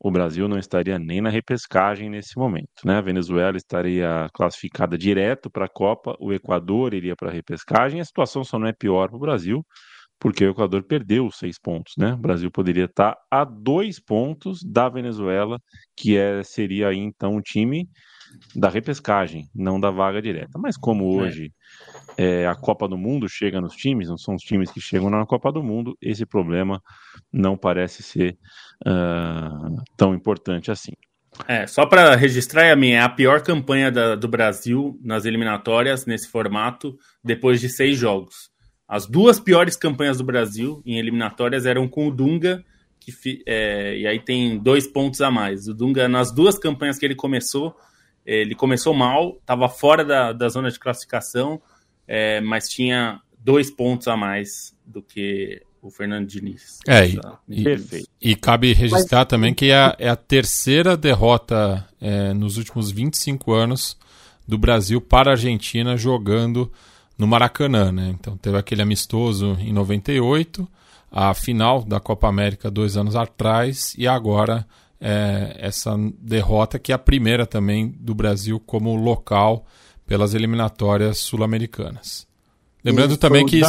[0.00, 2.96] o Brasil não estaria nem na repescagem nesse momento, né?
[2.96, 8.04] A Venezuela estaria classificada direto para a Copa, o Equador iria para a repescagem, a
[8.04, 9.64] situação só não é pior para o Brasil,
[10.18, 12.14] porque o Equador perdeu seis pontos, né?
[12.14, 15.56] O Brasil poderia estar a dois pontos da Venezuela,
[15.96, 17.88] que é, seria aí então o time
[18.54, 20.58] da repescagem, não da vaga direta.
[20.58, 21.24] Mas como é.
[21.24, 21.52] hoje
[22.16, 22.42] é.
[22.42, 25.24] É, a Copa do Mundo chega nos times, não são os times que chegam na
[25.24, 26.82] Copa do Mundo, esse problema
[27.32, 28.36] não parece ser
[28.86, 30.92] uh, tão importante assim.
[31.48, 36.04] É, só para registrar, a minha é a pior campanha da, do Brasil nas eliminatórias
[36.04, 38.50] nesse formato depois de seis jogos.
[38.86, 42.62] As duas piores campanhas do Brasil em eliminatórias eram com o Dunga,
[43.00, 45.66] que, é, e aí tem dois pontos a mais.
[45.66, 47.74] O Dunga, nas duas campanhas que ele começou,
[48.24, 51.60] ele começou mal, estava fora da, da zona de classificação,
[52.06, 56.78] é, mas tinha dois pontos a mais do que o Fernando Diniz.
[56.86, 57.18] É, e,
[57.48, 59.28] e, e cabe registrar mas...
[59.28, 63.98] também que é a, é a terceira derrota é, nos últimos 25 anos
[64.46, 66.70] do Brasil para a Argentina jogando
[67.18, 67.90] no Maracanã.
[67.90, 68.14] Né?
[68.18, 70.68] Então teve aquele amistoso em 98,
[71.10, 74.66] a final da Copa América dois anos atrás e agora
[75.02, 79.66] é, essa derrota, que é a primeira também do Brasil como local
[80.06, 82.26] pelas eliminatórias sul-americanas.
[82.84, 83.60] Lembrando também que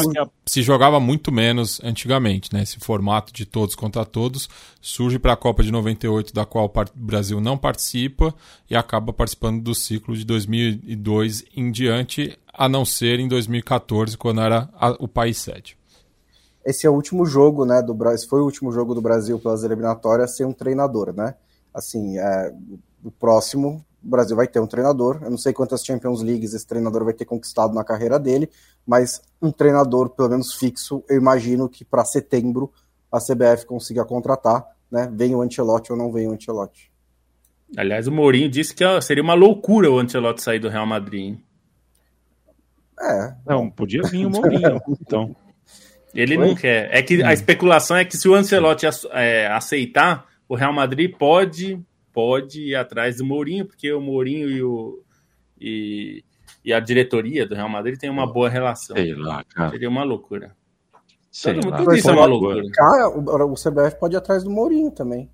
[0.45, 2.63] se jogava muito menos antigamente, né?
[2.63, 4.49] Esse formato de todos contra todos
[4.81, 8.33] surge para a Copa de 98, da qual o Brasil não participa
[8.67, 14.41] e acaba participando do ciclo de 2002 em diante, a não ser em 2014, quando
[14.41, 14.67] era
[14.99, 15.77] o país sede
[16.65, 19.63] esse é o último jogo, né, do Brasil, foi o último jogo do Brasil pelas
[19.63, 21.35] eliminatórias sem um treinador, né?
[21.73, 22.53] Assim, é,
[23.03, 25.19] o próximo, o Brasil vai ter um treinador.
[25.23, 28.49] Eu não sei quantas Champions Leagues esse treinador vai ter conquistado na carreira dele,
[28.85, 32.71] mas um treinador, pelo menos fixo, eu imagino que para setembro
[33.11, 35.09] a CBF consiga contratar, né?
[35.13, 36.91] Vem o Ancelotti ou não vem o Ancelotti.
[37.75, 41.21] Aliás, o Mourinho disse que seria uma loucura o Ancelotti sair do Real Madrid.
[41.21, 41.43] Hein?
[42.99, 43.33] É.
[43.45, 45.35] Não, podia vir o Mourinho, então.
[46.13, 46.47] Ele Foi?
[46.47, 46.89] não quer.
[46.91, 47.25] É que hum.
[47.25, 51.79] a especulação é que se o Ancelotti é, aceitar, o Real Madrid pode,
[52.11, 55.03] pode ir atrás do Mourinho, porque o Mourinho e o,
[55.59, 56.23] e,
[56.63, 58.95] e a diretoria do Real Madrid tem uma boa relação.
[58.95, 59.71] Sei lá, cara.
[59.71, 60.55] Seria uma loucura.
[61.31, 61.77] Sei Todo- lá.
[61.77, 62.61] tudo isso é uma loucura.
[62.71, 65.27] Cara, o, o CBF pode ir atrás do Mourinho também.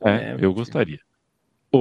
[0.00, 1.00] É, É, eu gostaria.
[1.72, 1.78] O...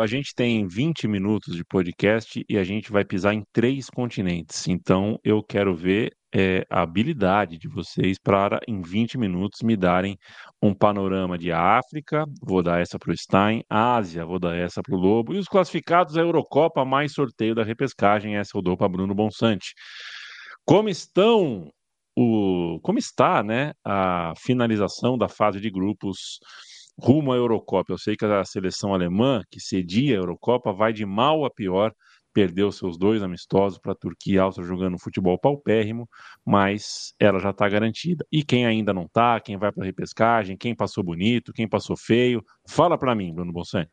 [0.00, 4.66] A gente tem 20 minutos de podcast e a gente vai pisar em três continentes.
[4.66, 10.16] Então eu quero ver é, a habilidade de vocês para, em 20 minutos, me darem
[10.62, 14.94] um panorama de África, vou dar essa para o Stein, Ásia, vou dar essa para
[14.94, 18.88] o Lobo, e os classificados da Eurocopa mais sorteio da repescagem, essa eu dou para
[18.88, 19.74] Bruno Bonsante.
[20.64, 21.70] Como estão
[22.16, 26.38] o, como está, né, a finalização da fase de grupos
[26.98, 27.92] rumo à Eurocopa.
[27.92, 31.92] Eu sei que a seleção alemã, que cedia a Eurocopa, vai de mal a pior,
[32.32, 36.08] perdeu seus dois amistosos para a Turquia e Áustria jogando futebol paupérrimo,
[36.44, 38.24] mas ela já está garantida.
[38.30, 41.96] E quem ainda não está, quem vai para a repescagem, quem passou bonito, quem passou
[41.96, 43.88] feio, fala para mim, Bruno Bolsani.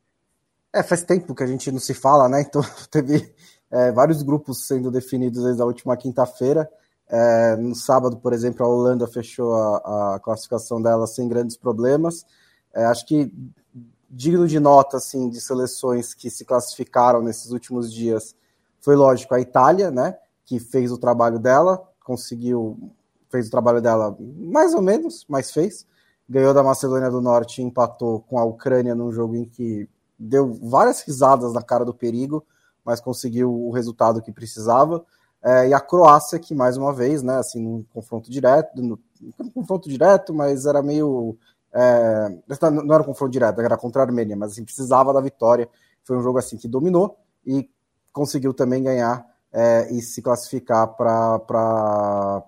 [0.74, 2.42] É, faz tempo que a gente não se fala, né?
[2.42, 3.34] Então teve
[3.72, 6.70] é, vários grupos sendo definidos desde a última quinta-feira.
[7.10, 12.26] É, no sábado, por exemplo, a Holanda fechou a, a classificação dela sem grandes problemas.
[12.78, 13.34] É, acho que
[14.08, 18.36] digno de nota assim de seleções que se classificaram nesses últimos dias
[18.80, 20.16] foi lógico a Itália, né?
[20.46, 22.94] Que fez o trabalho dela, conseguiu
[23.30, 25.88] fez o trabalho dela mais ou menos, mas fez.
[26.30, 30.54] Ganhou da Macedônia do Norte e empatou com a Ucrânia num jogo em que deu
[30.54, 32.46] várias risadas na cara do perigo,
[32.86, 35.04] mas conseguiu o resultado que precisava.
[35.44, 39.00] É, e a Croácia, que mais uma vez, né, assim, num confronto direto, no,
[39.40, 41.38] num confronto direto, mas era meio.
[41.80, 42.30] É,
[42.72, 45.70] não era um confronto direto, era contra a Armênia, mas assim, precisava da vitória.
[46.04, 47.70] Foi um jogo assim que dominou e
[48.12, 49.24] conseguiu também ganhar
[49.54, 51.40] é, e se classificar para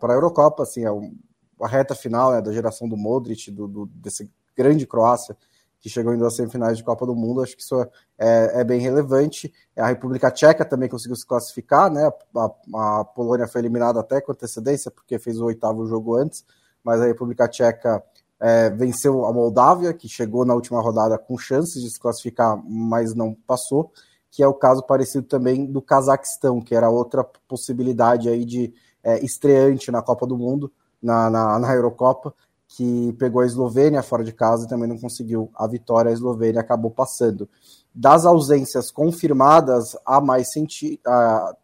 [0.01, 0.63] a Eurocopa.
[0.63, 1.15] Assim, é um,
[1.61, 5.37] a reta final né, da geração do Modric, do, do, desse grande Croácia,
[5.79, 7.79] que chegou em duas semifinais de Copa do Mundo, acho que isso
[8.17, 9.53] é, é, bem relevante.
[9.77, 12.11] A República Tcheca também conseguiu se classificar, né?
[12.35, 16.43] A, a, Polônia foi eliminada até com antecedência, porque fez o oitavo jogo antes,
[16.83, 18.03] mas a República Tcheca
[18.39, 23.13] é, venceu a Moldávia, que chegou na última rodada com chances de se classificar, mas
[23.13, 23.91] não passou,
[24.31, 28.73] que é o caso parecido também do Cazaquistão, que era outra possibilidade aí de
[29.03, 30.71] é, estreante na Copa do Mundo,
[31.01, 32.33] na, na, na Eurocopa,
[32.67, 36.61] que pegou a Eslovênia fora de casa e também não conseguiu a vitória, a Eslovênia
[36.61, 37.49] acabou passando.
[37.93, 41.55] Das ausências confirmadas, a mais senti a,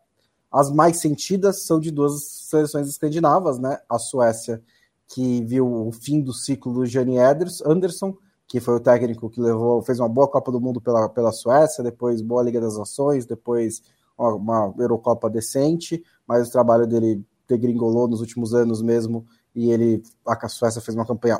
[0.51, 2.13] as mais sentidas são de duas
[2.49, 3.77] seleções escandinavas, né?
[3.89, 4.63] A Suécia,
[5.07, 9.81] que viu o fim do ciclo do Gianni Anderson, que foi o técnico que levou,
[9.81, 13.81] fez uma boa Copa do Mundo pela, pela Suécia, depois boa Liga das Nações, depois
[14.17, 20.47] uma, Eurocopa decente, mas o trabalho dele degringolou nos últimos anos mesmo e ele a
[20.47, 21.39] Suécia fez uma campanha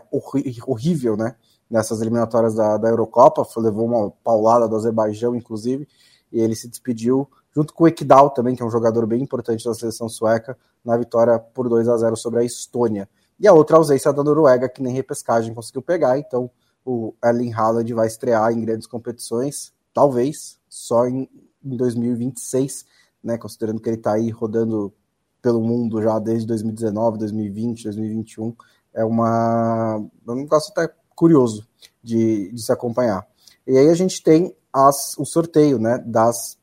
[0.65, 1.35] horrível, né?
[1.69, 5.87] Nessas eliminatórias da, da Eurocopa, foi, levou uma paulada do Azerbaijão, inclusive,
[6.31, 9.65] e ele se despediu junto com o Ekdal também, que é um jogador bem importante
[9.65, 13.09] da seleção sueca, na vitória por 2 a 0 sobre a Estônia.
[13.39, 16.49] E a outra ausência da Noruega, que nem repescagem conseguiu pegar, então
[16.85, 21.29] o Erling Haaland vai estrear em grandes competições, talvez só em,
[21.63, 22.85] em 2026,
[23.23, 23.37] né?
[23.37, 24.93] Considerando que ele está aí rodando
[25.41, 28.55] pelo mundo já desde 2019, 2020, 2021.
[28.93, 31.67] É uma, é um negócio até curioso
[32.03, 33.27] de, de se acompanhar.
[33.67, 36.57] E aí a gente tem as, o sorteio né, das,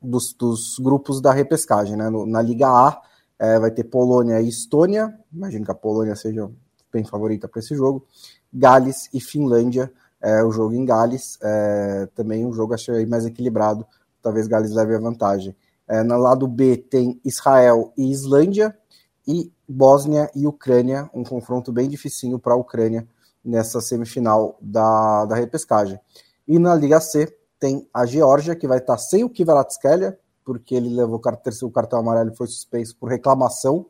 [0.00, 1.96] dos, dos grupos da repescagem.
[1.96, 2.08] Né?
[2.08, 3.00] No, na Liga A
[3.38, 6.50] é, vai ter Polônia e Estônia, imagino que a Polônia seja
[6.92, 8.04] bem favorita para esse jogo.
[8.52, 13.86] Gales e Finlândia, é, o jogo em Gales, é, também um jogo achei mais equilibrado,
[14.22, 15.54] talvez Gales leve a vantagem.
[15.86, 18.76] É, no lado B tem Israel e Islândia,
[19.26, 23.06] e Bósnia e Ucrânia, um confronto bem dificinho para a Ucrânia
[23.44, 26.00] nessa semifinal da, da repescagem.
[26.46, 30.18] E na Liga C tem a Geórgia, que vai estar sem o Kvaratskhelia,
[30.48, 33.84] porque ele levou o cartão amarelo e foi suspenso por reclamação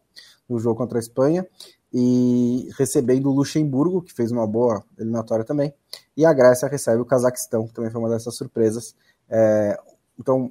[0.48, 1.46] no jogo contra a Espanha,
[1.94, 5.72] e recebendo o Luxemburgo, que fez uma boa eliminatória também,
[6.16, 8.92] e a Grécia recebe o Cazaquistão, que também foi uma dessas surpresas.
[9.30, 9.78] É,
[10.18, 10.50] então,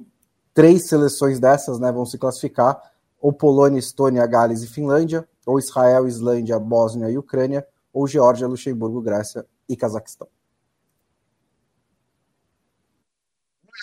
[0.54, 2.80] três seleções dessas né, vão se classificar,
[3.20, 9.02] ou Polônia, Estônia, Gales e Finlândia, ou Israel, Islândia, Bósnia e Ucrânia, ou Geórgia, Luxemburgo,
[9.02, 10.26] Grécia e Cazaquistão.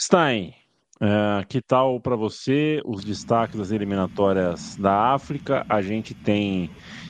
[0.01, 0.55] Stein,
[1.01, 5.65] uh, que tal para você os destaques das eliminatórias da África?
[5.69, 6.69] A gente tem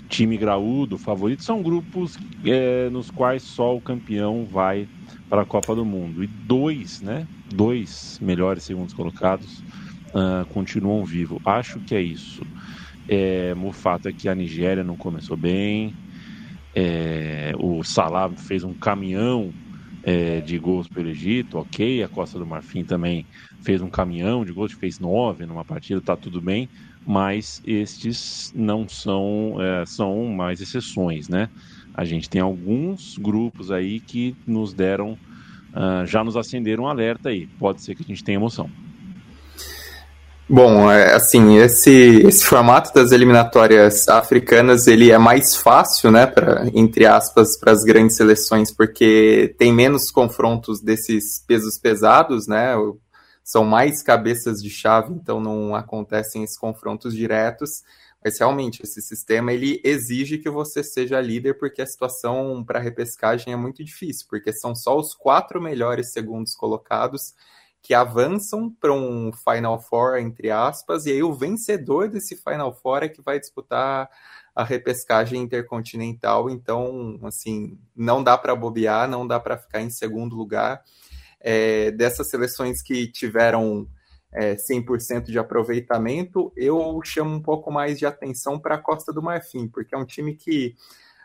[0.09, 2.13] time graúdo, favorito, são grupos
[2.45, 4.87] é, nos quais só o campeão vai
[5.29, 6.23] para a Copa do Mundo.
[6.23, 7.25] E dois, né?
[7.53, 9.63] Dois melhores segundos colocados
[10.13, 11.39] uh, continuam vivos.
[11.45, 12.41] Acho que é isso.
[13.07, 15.93] É, o fato é que a Nigéria não começou bem.
[16.75, 19.51] É, o Salah fez um caminhão
[20.03, 22.03] é, de gols pelo Egito, ok.
[22.03, 23.25] A Costa do Marfim também
[23.65, 26.69] fez um caminhão de gols, fez nove numa partida, tá tudo bem.
[27.05, 31.49] Mas estes não são, é, são mais exceções, né?
[31.93, 37.29] A gente tem alguns grupos aí que nos deram, uh, já nos acenderam um alerta
[37.29, 37.47] aí.
[37.59, 38.69] Pode ser que a gente tenha emoção.
[40.47, 46.67] Bom, é, assim, esse, esse formato das eliminatórias africanas, ele é mais fácil, né, pra,
[46.73, 52.75] entre aspas, para as grandes seleções, porque tem menos confrontos desses pesos pesados, né,
[53.45, 57.83] são mais cabeças de chave, então não acontecem esses confrontos diretos,
[58.23, 63.53] mas realmente esse sistema, ele exige que você seja líder, porque a situação para repescagem
[63.53, 67.35] é muito difícil, porque são só os quatro melhores segundos colocados
[67.83, 73.03] que avançam para um Final Four, entre aspas, e aí o vencedor desse Final Four
[73.03, 74.09] é que vai disputar
[74.55, 76.49] a repescagem intercontinental.
[76.49, 80.81] Então, assim, não dá para bobear, não dá para ficar em segundo lugar.
[81.47, 83.87] É, dessas seleções que tiveram
[84.33, 89.21] é, 100% de aproveitamento, eu chamo um pouco mais de atenção para a Costa do
[89.21, 90.75] Marfim, porque é um time que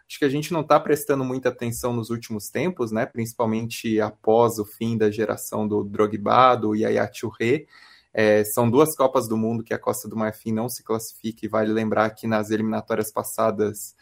[0.06, 3.06] acho que a gente não está prestando muita atenção nos últimos tempos, né?
[3.06, 7.64] Principalmente após o fim da geração do Drogba, do Yaya Touré.
[8.12, 11.48] É, são duas Copas do Mundo que a Costa do Marfim não se classifica, e
[11.48, 13.94] vale lembrar que nas eliminatórias passadas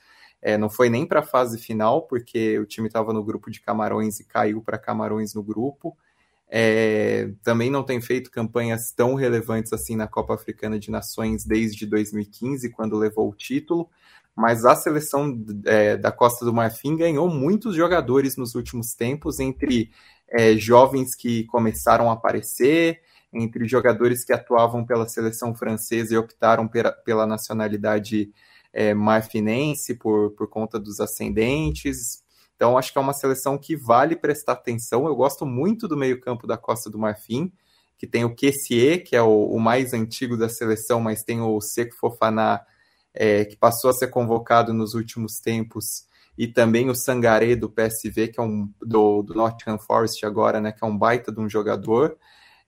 [0.42, 3.60] é, não foi nem para a fase final, porque o time estava no grupo de
[3.60, 5.96] Camarões e caiu para Camarões no grupo.
[6.50, 11.84] É, também não tem feito campanhas tão relevantes assim na Copa Africana de Nações desde
[11.84, 13.88] 2015, quando levou o título
[14.38, 19.90] mas a seleção é, da Costa do Marfim ganhou muitos jogadores nos últimos tempos, entre
[20.28, 23.00] é, jovens que começaram a aparecer,
[23.32, 28.30] entre jogadores que atuavam pela seleção francesa e optaram pela, pela nacionalidade
[28.72, 32.22] é, marfinense por, por conta dos ascendentes.
[32.58, 35.06] Então, acho que é uma seleção que vale prestar atenção.
[35.06, 37.52] Eu gosto muito do meio-campo da Costa do Marfim,
[37.96, 41.60] que tem o Kessier, que é o, o mais antigo da seleção, mas tem o
[41.60, 42.60] Seco Fofaná
[43.14, 48.26] é, que passou a ser convocado nos últimos tempos, e também o Sangaré do PSV,
[48.26, 51.48] que é um do, do Nottingham Forest agora, né, que é um baita de um
[51.48, 52.18] jogador.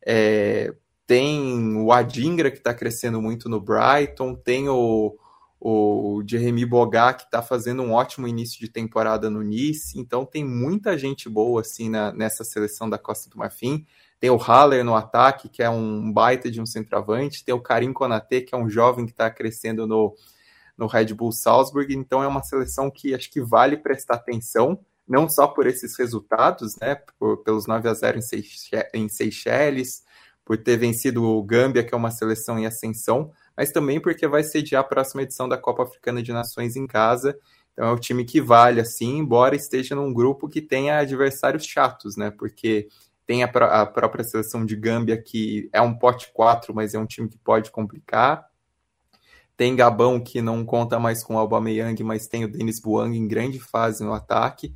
[0.07, 0.73] É,
[1.05, 5.17] tem o Adingra, que está crescendo muito no Brighton, tem o,
[5.61, 10.43] o Jeremy Bogat, que está fazendo um ótimo início de temporada no Nice, então tem
[10.43, 13.87] muita gente boa assim na, nessa seleção da Costa do Marfim.
[14.19, 17.93] Tem o Haller no ataque, que é um baita de um centroavante, tem o Karim
[17.93, 20.15] Konaté, que é um jovem que está crescendo no,
[20.79, 25.29] no Red Bull Salzburg, então é uma seleção que acho que vale prestar atenção, não
[25.29, 28.19] só por esses resultados, né, por, pelos 9 a 0
[28.95, 30.05] em Seychelles,
[30.43, 33.31] por ter vencido o Gâmbia, que é uma seleção em ascensão,
[33.61, 37.39] mas também porque vai sediar a próxima edição da Copa Africana de Nações em casa.
[37.75, 42.17] Então é um time que vale, assim, embora esteja num grupo que tenha adversários chatos,
[42.17, 42.31] né?
[42.31, 42.89] Porque
[43.27, 47.05] tem a, a própria seleção de Gâmbia, que é um pote 4, mas é um
[47.05, 48.47] time que pode complicar.
[49.59, 53.29] Tem Gabão, que não conta mais com o Aubameyang, mas tem o Denis Buang em
[53.29, 54.75] grande fase no ataque.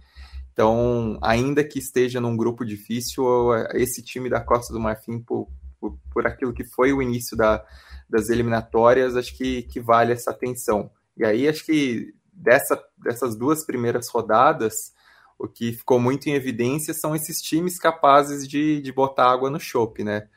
[0.52, 3.24] Então, ainda que esteja num grupo difícil,
[3.72, 5.48] esse time da Costa do Marfim, por,
[5.80, 7.64] por, por aquilo que foi o início da,
[8.08, 10.90] das eliminatórias, acho que, que vale essa atenção.
[11.16, 14.92] E aí, acho que dessa, dessas duas primeiras rodadas,
[15.38, 19.60] o que ficou muito em evidência são esses times capazes de, de botar água no
[19.60, 20.28] chope, né?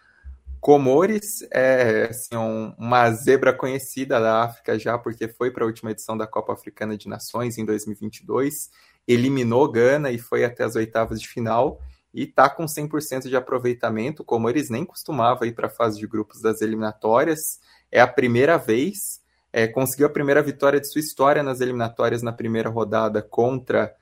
[0.60, 5.92] Comores é assim, um, uma zebra conhecida da África já, porque foi para a última
[5.92, 8.72] edição da Copa Africana de Nações em 2022,
[9.08, 11.80] eliminou Gana e foi até as oitavas de final
[12.18, 14.24] e está com 100% de aproveitamento.
[14.24, 17.60] Comores nem costumava ir para a fase de grupos das eliminatórias,
[17.92, 19.22] é a primeira vez,
[19.54, 23.94] é, conseguiu a primeira vitória de sua história nas eliminatórias na primeira rodada contra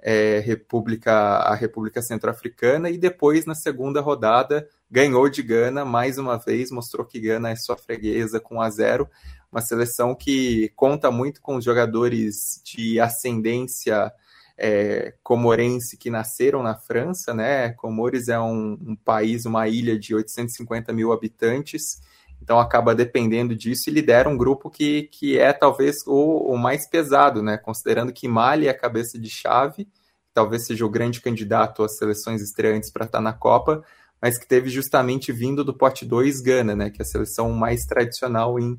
[0.00, 6.38] é, República, a República Centro-Africana e depois na segunda rodada ganhou de Gana mais uma
[6.38, 9.10] vez, mostrou que Gana é sua freguesa com a zero,
[9.50, 14.12] uma seleção que conta muito com jogadores de ascendência
[14.56, 17.70] é, comorense que nasceram na França, né?
[17.72, 22.00] Comores é um, um, país, uma ilha de 850 mil habitantes,
[22.40, 26.88] então acaba dependendo disso e lidera um grupo que, que é talvez o, o mais
[26.88, 27.56] pesado, né?
[27.56, 29.88] Considerando que Mali é a cabeça de chave,
[30.32, 33.82] talvez seja o grande candidato às seleções estreantes para estar na Copa,
[34.20, 37.84] mas que teve justamente vindo do pote 2 Gana, né, que é a seleção mais
[37.84, 38.78] tradicional em,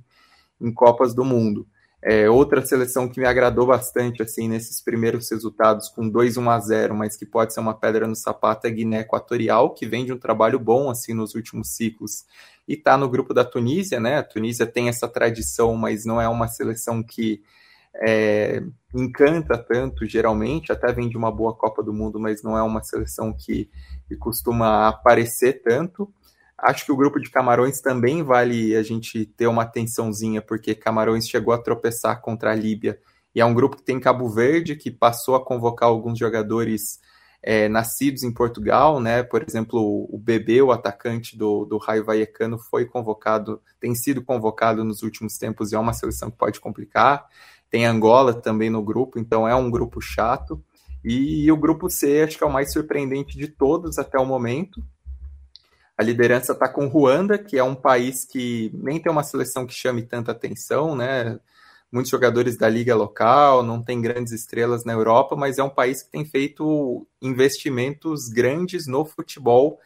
[0.60, 1.68] em Copas do Mundo.
[2.08, 6.94] É, outra seleção que me agradou bastante assim nesses primeiros resultados, com 2-1 a 0,
[6.94, 10.20] mas que pode ser uma pedra no sapato, é Guiné Equatorial, que vem de um
[10.20, 12.26] trabalho bom assim nos últimos ciclos
[12.68, 14.18] e está no grupo da Tunísia, né?
[14.18, 17.42] A Tunísia tem essa tradição, mas não é uma seleção que
[17.96, 18.62] é,
[18.94, 22.84] encanta tanto, geralmente, até vem de uma boa Copa do Mundo, mas não é uma
[22.84, 23.68] seleção que,
[24.08, 26.14] que costuma aparecer tanto.
[26.58, 31.28] Acho que o grupo de Camarões também vale a gente ter uma atençãozinha, porque Camarões
[31.28, 33.00] chegou a tropeçar contra a Líbia,
[33.34, 37.00] e é um grupo que tem Cabo Verde, que passou a convocar alguns jogadores
[37.44, 39.22] é, nascidos em Portugal, né?
[39.22, 44.84] Por exemplo, o Bebê, o atacante do, do Raio Vallecano, foi convocado, tem sido convocado
[44.84, 47.28] nos últimos tempos e é uma seleção que pode complicar.
[47.70, 50.64] Tem Angola também no grupo, então é um grupo chato.
[51.04, 54.26] E, e o grupo C, acho que é o mais surpreendente de todos até o
[54.26, 54.82] momento.
[55.98, 59.74] A liderança está com Ruanda, que é um país que nem tem uma seleção que
[59.74, 61.40] chame tanta atenção, né?
[61.92, 66.04] Muitos jogadores da liga local, não tem grandes estrelas na Europa, mas é um país
[66.04, 69.80] que tem feito investimentos grandes no futebol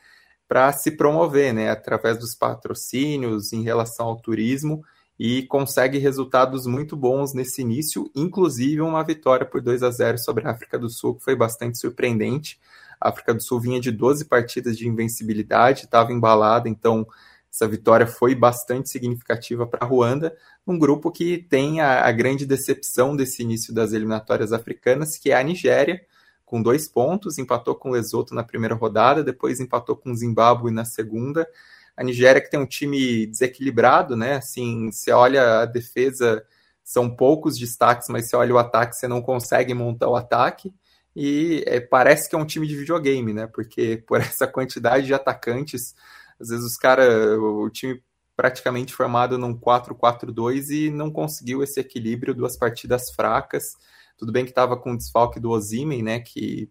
[0.48, 1.70] para se promover, né?
[1.70, 4.84] Através dos patrocínios em relação ao turismo
[5.20, 10.48] e consegue resultados muito bons nesse início, inclusive uma vitória por 2 a 0 sobre
[10.48, 12.58] a África do Sul, que foi bastante surpreendente.
[13.00, 17.08] A África do Sul vinha de 12 partidas de invencibilidade, estava embalada, então
[17.52, 20.36] essa vitória foi bastante significativa para a Ruanda,
[20.68, 25.38] um grupo que tem a, a, grande decepção desse início das eliminatórias africanas, que é
[25.38, 26.06] a Nigéria,
[26.46, 31.48] com dois pontos, empatou com Lesoto na primeira rodada, depois empatou com Zimbábue na segunda.
[31.98, 34.36] A Nigéria que tem um time desequilibrado, né?
[34.36, 36.44] Assim, você olha a defesa,
[36.84, 40.74] são poucos destaques, mas você olha o ataque, você não consegue montar o ataque
[41.16, 43.48] e é, parece que é um time de videogame, né?
[43.48, 45.96] Porque por essa quantidade de atacantes,
[46.40, 48.02] às vezes os caras, o time
[48.36, 53.64] praticamente formado num 4-4-2 e não conseguiu esse equilíbrio, duas partidas fracas.
[54.18, 56.20] Tudo bem que estava com o desfalque do Ozimen, né?
[56.22, 56.70] Que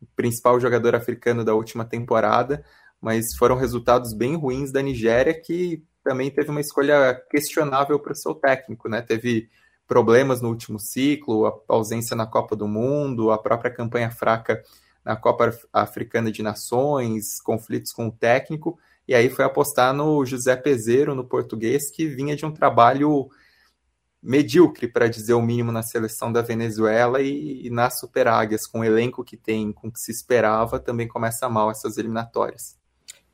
[0.00, 2.64] o principal jogador africano da última temporada,
[3.00, 8.16] mas foram resultados bem ruins da Nigéria, que também teve uma escolha questionável para o
[8.16, 9.02] seu técnico, né?
[9.02, 9.48] Teve
[9.92, 14.62] problemas no último ciclo, a ausência na Copa do Mundo, a própria campanha fraca
[15.04, 20.56] na Copa Africana de Nações, conflitos com o técnico, e aí foi apostar no José
[20.56, 23.28] Peseiro, no português, que vinha de um trabalho
[24.22, 28.80] medíocre, para dizer o mínimo, na seleção da Venezuela e, e nas Super Águias, com
[28.80, 32.78] o elenco que tem, com o que se esperava, também começa mal essas eliminatórias.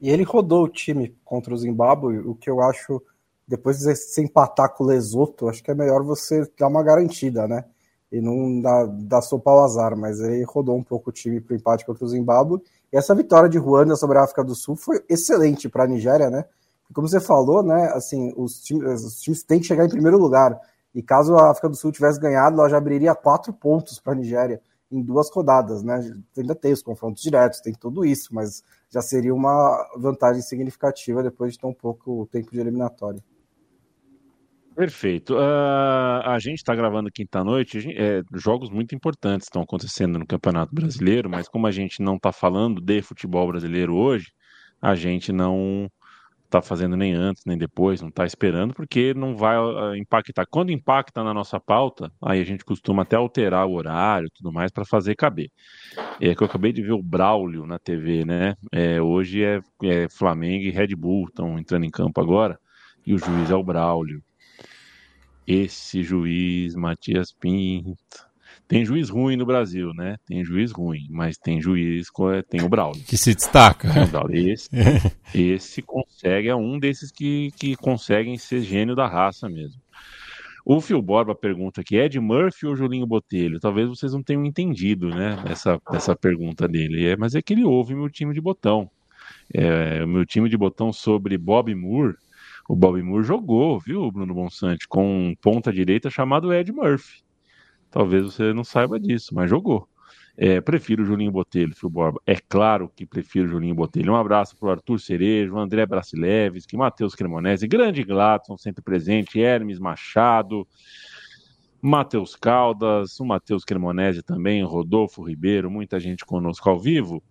[0.01, 3.01] E ele rodou o time contra o Zimbábue, o que eu acho
[3.49, 7.49] depois de você empatar com o Lesoto, acho que é melhor você dar uma garantida,
[7.49, 7.65] né?
[8.13, 11.55] E não dar, dar sopa ao azar, mas ele rodou um pouco o time para
[11.55, 12.63] o empate contra o Zimbábue.
[12.93, 16.29] E essa vitória de Ruanda sobre a África do Sul foi excelente para a Nigéria,
[16.29, 16.45] né?
[16.91, 17.91] E como você falou, né?
[17.95, 20.59] Assim, os times, os times têm que chegar em primeiro lugar.
[20.95, 24.17] E caso a África do Sul tivesse ganhado, ela já abriria quatro pontos para a
[24.17, 26.01] Nigéria em duas rodadas, né?
[26.37, 31.53] Ainda tem os confrontos diretos, tem tudo isso, mas já seria uma vantagem significativa depois
[31.55, 33.23] de tão pouco tempo de eliminatória.
[34.79, 35.35] Perfeito.
[35.35, 41.29] Uh, a gente está gravando quinta-noite, é, jogos muito importantes estão acontecendo no Campeonato Brasileiro,
[41.29, 44.29] mas como a gente não está falando de futebol brasileiro hoje,
[44.81, 45.91] a gente não
[46.45, 50.47] está fazendo nem antes nem depois, não está esperando, porque não vai uh, impactar.
[50.49, 54.53] Quando impacta na nossa pauta, aí a gente costuma até alterar o horário e tudo
[54.53, 55.51] mais para fazer caber.
[56.21, 58.55] É que eu acabei de ver o Braulio na TV, né?
[58.73, 62.57] É, hoje é, é Flamengo e Red Bull estão entrando em campo agora,
[63.05, 64.23] e o juiz é o Braulio.
[65.49, 67.97] Esse juiz, Matias Pinto.
[68.69, 70.17] Tem juiz ruim no Brasil, né?
[70.27, 72.09] Tem juiz ruim, mas tem juiz,
[72.51, 73.03] tem o Braulio.
[73.03, 73.89] Que se destaca.
[74.31, 74.69] Esse,
[75.35, 79.81] esse consegue, é um desses que, que conseguem ser gênio da raça mesmo.
[80.67, 83.59] O Phil Borba pergunta aqui, Ed Murphy ou Julinho Botelho?
[83.59, 87.07] Talvez vocês não tenham entendido, né, essa, essa pergunta dele.
[87.07, 88.91] É, mas é que ele ouve meu time de botão.
[89.55, 92.17] É, o meu time de botão sobre Bob Moore
[92.69, 97.23] o Bobby Moore jogou, viu, Bruno Bonsante, com um ponta direita chamado Ed Murphy.
[97.91, 99.89] Talvez você não saiba disso, mas jogou.
[100.37, 102.21] É, prefiro o Julinho Botelho, Fio Borba.
[102.27, 104.13] É claro que prefiro o Julinho Botelho.
[104.13, 109.79] Um abraço para o Arthur Cerejo, André Bracilevski, Matheus Cremonese, Grande Gladson, sempre presente, Hermes
[109.79, 110.69] Machado,
[111.81, 117.23] Matheus Caldas, o Matheus Cremonese também, Rodolfo Ribeiro, muita gente conosco ao vivo.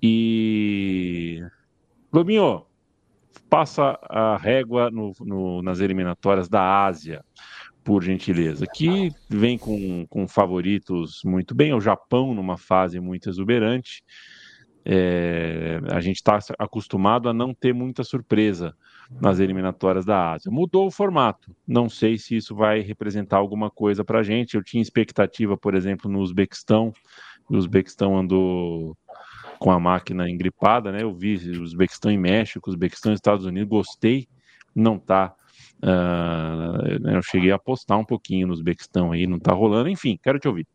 [0.00, 1.42] E.
[2.12, 2.64] Lobinho,
[3.48, 7.24] passa a régua no, no, nas eliminatórias da Ásia,
[7.84, 14.02] por gentileza, que vem com, com favoritos muito bem, o Japão numa fase muito exuberante.
[14.84, 18.74] É, a gente está acostumado a não ter muita surpresa
[19.20, 20.50] nas eliminatórias da Ásia.
[20.50, 21.54] Mudou o formato.
[21.66, 24.54] Não sei se isso vai representar alguma coisa para a gente.
[24.54, 26.92] Eu tinha expectativa, por exemplo, no Uzbequistão.
[27.48, 28.96] O Uzbequistão andou
[29.58, 31.02] com a máquina engripada, né?
[31.02, 34.28] Eu vi os Uzbequistão e México, os Uzbequistão e Estados Unidos, gostei,
[34.74, 35.34] não está
[35.82, 39.88] Uh, eu cheguei a apostar um pouquinho no Uzbequistão aí, não tá rolando.
[39.88, 40.66] Enfim, quero te ouvir.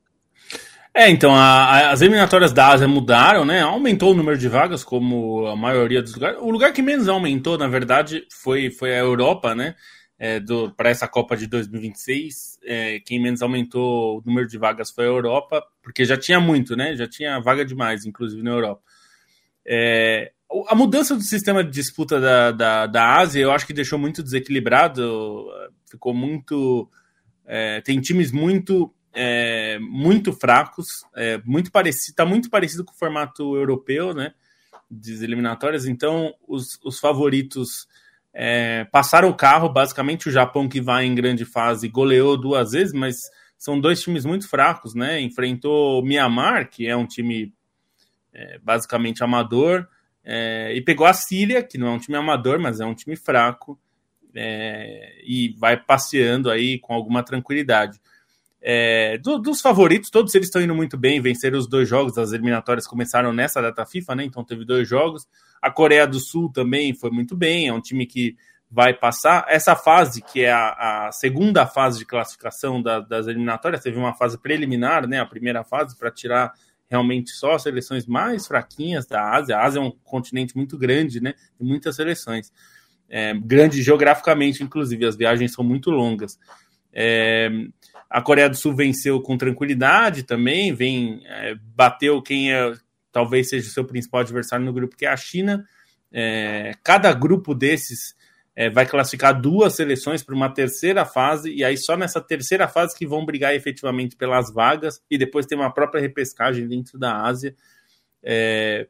[0.93, 3.61] É, então, a, a, as eliminatórias da Ásia mudaram, né?
[3.61, 6.37] Aumentou o número de vagas, como a maioria dos lugares.
[6.41, 9.75] O lugar que menos aumentou, na verdade, foi, foi a Europa, né?
[10.23, 10.39] É,
[10.77, 12.59] para essa Copa de 2026.
[12.63, 16.75] É, quem menos aumentou o número de vagas foi a Europa, porque já tinha muito,
[16.75, 16.95] né?
[16.95, 18.83] Já tinha vaga demais, inclusive na Europa.
[19.65, 20.31] É,
[20.67, 24.21] a mudança do sistema de disputa da, da, da Ásia, eu acho que deixou muito
[24.21, 25.49] desequilibrado,
[25.89, 26.87] ficou muito.
[27.43, 32.97] É, tem times muito é, muito fracos, é, muito parecido, está muito parecido com o
[32.97, 34.35] formato europeu, né?
[34.87, 35.87] Das eliminatórias.
[35.87, 37.87] Então, os, os favoritos
[38.33, 39.69] é, passaram o carro.
[39.69, 43.15] Basicamente, o Japão que vai em grande fase goleou duas vezes, mas
[43.57, 45.19] são dois times muito fracos, né?
[45.21, 47.53] Enfrentou o Myanmar, que é um time
[48.33, 49.87] é, basicamente amador,
[50.23, 53.15] é, e pegou a Síria, que não é um time amador, mas é um time
[53.15, 53.79] fraco.
[54.33, 57.99] É, e vai passeando aí com alguma tranquilidade.
[58.63, 62.31] É, do, dos favoritos, todos eles estão indo muito bem, venceram os dois jogos, as
[62.31, 64.23] eliminatórias começaram nessa data FIFA, né?
[64.25, 65.27] Então teve dois jogos.
[65.59, 68.35] A Coreia do Sul também foi muito bem, é um time que
[68.69, 69.45] vai passar.
[69.49, 74.13] Essa fase, que é a, a segunda fase de classificação da, das eliminatórias, teve uma
[74.13, 75.19] fase preliminar, né?
[75.19, 76.53] A primeira fase, para tirar
[76.89, 79.57] realmente só as seleções mais fraquinhas da Ásia.
[79.57, 81.33] A Ásia é um continente muito grande, né?
[81.57, 82.51] Tem muitas seleções.
[83.09, 86.37] É, grande geograficamente, inclusive, as viagens são muito longas.
[86.93, 87.49] É,
[88.11, 92.73] a Coreia do Sul venceu com tranquilidade também, vem é, bateu quem é,
[93.11, 95.65] talvez seja o seu principal adversário no grupo, que é a China.
[96.11, 98.13] É, cada grupo desses
[98.53, 102.97] é, vai classificar duas seleções para uma terceira fase, e aí só nessa terceira fase
[102.97, 107.55] que vão brigar efetivamente pelas vagas, e depois tem uma própria repescagem dentro da Ásia.
[108.21, 108.87] É,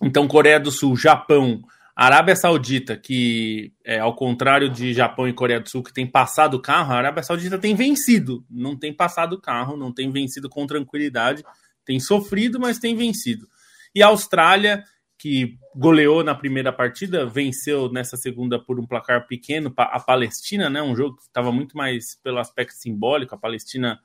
[0.00, 1.60] então, Coreia do Sul, Japão,
[2.00, 6.54] Arábia Saudita, que é, ao contrário de Japão e Coreia do Sul, que tem passado
[6.54, 10.48] o carro, a Arábia Saudita tem vencido, não tem passado o carro, não tem vencido
[10.48, 11.42] com tranquilidade,
[11.84, 13.48] tem sofrido, mas tem vencido.
[13.92, 14.84] E a Austrália,
[15.18, 20.80] que goleou na primeira partida, venceu nessa segunda por um placar pequeno a Palestina, né?
[20.80, 23.34] Um jogo que estava muito mais pelo aspecto simbólico.
[23.34, 23.98] A Palestina,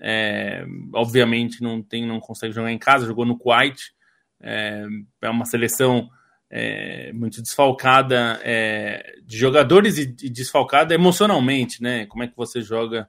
[0.00, 0.64] é,
[0.94, 3.92] obviamente, não tem, não consegue jogar em casa, jogou no Kuwait.
[4.40, 4.86] É,
[5.20, 6.08] é uma seleção
[6.56, 12.06] é, muito desfalcada é, de jogadores e, e, desfalcada emocionalmente, né?
[12.06, 13.08] Como é que você joga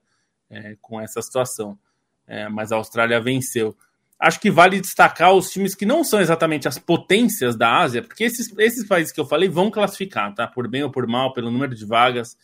[0.49, 1.77] é, com essa situação?
[2.25, 3.77] É, mas a Austrália venceu.
[4.19, 8.23] Acho que vale destacar os times que não são exatamente as potências da Ásia, porque
[8.23, 10.47] esses, esses países que eu falei vão classificar, tá?
[10.47, 12.35] Por bem ou por mal, pelo número de vagas.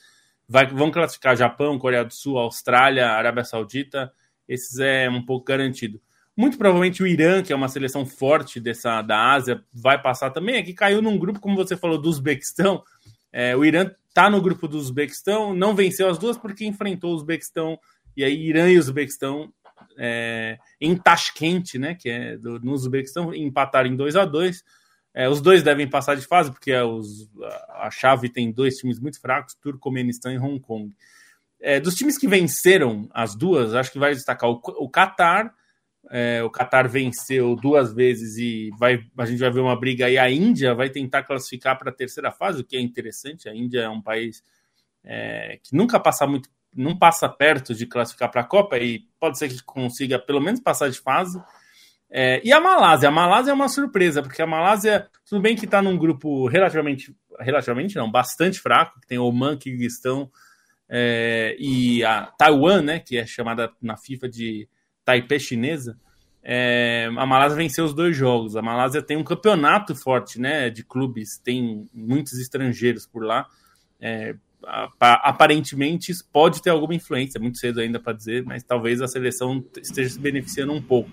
[0.47, 4.13] Vai, vão classificar Japão, Coreia do Sul, Austrália, Arábia Saudita.
[4.47, 5.99] Esses é um pouco garantido.
[6.41, 10.55] Muito provavelmente o Irã, que é uma seleção forte dessa da Ásia, vai passar também.
[10.55, 12.83] É que caiu num grupo, como você falou, do Uzbequistão.
[13.31, 17.15] É, o Irã está no grupo do Uzbequistão, não venceu as duas porque enfrentou o
[17.15, 17.79] Uzbequistão.
[18.17, 19.53] E aí, Irã e Uzbequistão
[19.99, 24.63] é, em Tashkent, né, que é do, no Uzbequistão, empataram em 2 a 2
[25.13, 27.29] é, Os dois devem passar de fase, porque é os,
[27.69, 30.91] a, chave tem dois times muito fracos, Turcomenistão e Hong Kong.
[31.59, 35.53] É, dos times que venceram as duas, acho que vai destacar o, o Qatar,
[36.09, 40.17] é, o Qatar venceu duas vezes e vai, a gente vai ver uma briga aí.
[40.17, 43.47] A Índia vai tentar classificar para a terceira fase, o que é interessante.
[43.47, 44.43] A Índia é um país
[45.03, 49.37] é, que nunca passa muito, não passa perto de classificar para a Copa e pode
[49.37, 51.41] ser que consiga pelo menos passar de fase.
[52.09, 55.63] É, e a Malásia, a Malásia é uma surpresa, porque a Malásia, tudo bem que
[55.63, 60.29] está num grupo relativamente, relativamente não, bastante fraco, que tem Oman, Kirguistão
[60.89, 64.67] é, e a Taiwan, né, que é chamada na FIFA de
[65.03, 65.97] Taipei chinesa,
[66.43, 68.55] é, a Malásia venceu os dois jogos.
[68.55, 73.47] A Malásia tem um campeonato forte, né, de clubes, tem muitos estrangeiros por lá.
[73.99, 74.35] É,
[74.99, 79.63] aparentemente pode ter alguma influência, é muito cedo ainda para dizer, mas talvez a seleção
[79.81, 81.09] esteja se beneficiando um pouco.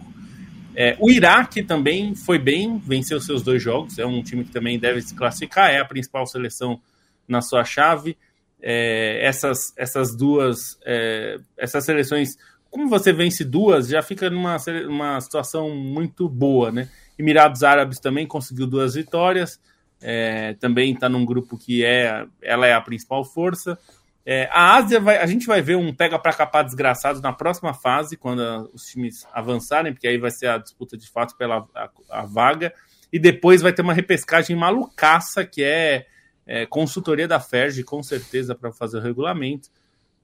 [0.74, 4.78] É, o Iraque também foi bem, venceu seus dois jogos, é um time que também
[4.78, 6.80] deve se classificar, é a principal seleção
[7.26, 8.16] na sua chave.
[8.60, 12.36] É, essas, essas duas, é, essas seleções
[12.70, 14.56] como você vence duas, já fica numa
[14.86, 16.88] uma situação muito boa, né?
[17.18, 19.60] Emirados Árabes também conseguiu duas vitórias,
[20.00, 23.78] é, também está num grupo que é, ela é a principal força.
[24.24, 27.72] É, a Ásia, vai, a gente vai ver um pega para capar desgraçado na próxima
[27.72, 31.66] fase, quando a, os times avançarem, porque aí vai ser a disputa de fato pela
[31.74, 32.72] a, a vaga,
[33.10, 36.06] e depois vai ter uma repescagem malucaça, que é,
[36.46, 39.70] é consultoria da FERJ, com certeza, para fazer o regulamento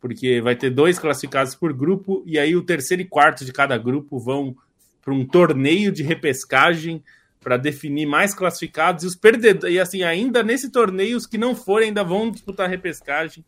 [0.05, 3.79] porque vai ter dois classificados por grupo, e aí o terceiro e quarto de cada
[3.79, 4.55] grupo vão
[5.01, 7.03] para um torneio de repescagem
[7.41, 9.75] para definir mais classificados e os perdedores.
[9.75, 13.43] E assim, ainda nesse torneio, os que não forem ainda vão disputar repescagem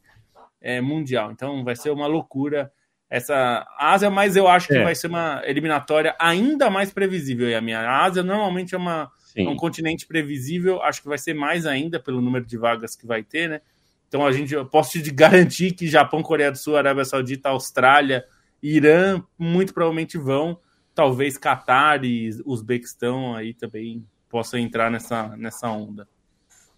[0.58, 1.30] é, mundial.
[1.30, 2.72] Então vai ser uma loucura
[3.10, 4.82] essa Ásia, mas eu acho que é.
[4.82, 7.50] vai ser uma eliminatória ainda mais previsível.
[7.50, 11.18] E a minha a Ásia normalmente é, uma, é um continente previsível, acho que vai
[11.18, 13.60] ser mais ainda pelo número de vagas que vai ter, né?
[14.08, 18.24] Então a gente eu posso te garantir que Japão, Coreia do Sul, Arábia Saudita, Austrália,
[18.62, 20.58] Irã muito provavelmente vão
[20.96, 26.08] talvez Catar e Uzbequistão aí também possam entrar nessa, nessa onda.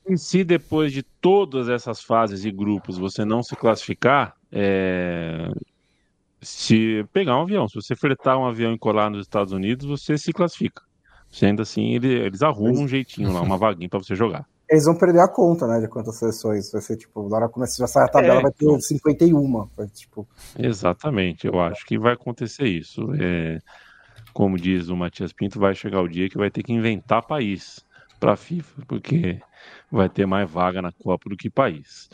[0.06, 5.48] E se depois de todas essas fases e grupos você não se classificar, é...
[6.40, 10.18] se pegar um avião, se você fretar um avião e colar nos Estados Unidos, você
[10.18, 10.82] se classifica.
[11.30, 14.46] Sendo assim, eles arrumam um jeitinho lá, uma vaguinha para você jogar.
[14.70, 16.70] Eles vão perder a conta, né, de quantas seleções.
[16.70, 18.80] Vai ser tipo, na hora que a sair a tabela, é, vai ter então...
[18.80, 19.68] 51.
[19.76, 20.28] Vai, tipo...
[20.58, 23.02] Exatamente, eu acho que vai acontecer isso.
[23.20, 23.58] É
[24.38, 27.84] como diz o Matias Pinto, vai chegar o dia que vai ter que inventar país
[28.20, 29.40] para a FIFA, porque
[29.90, 32.08] vai ter mais vaga na Copa do que país.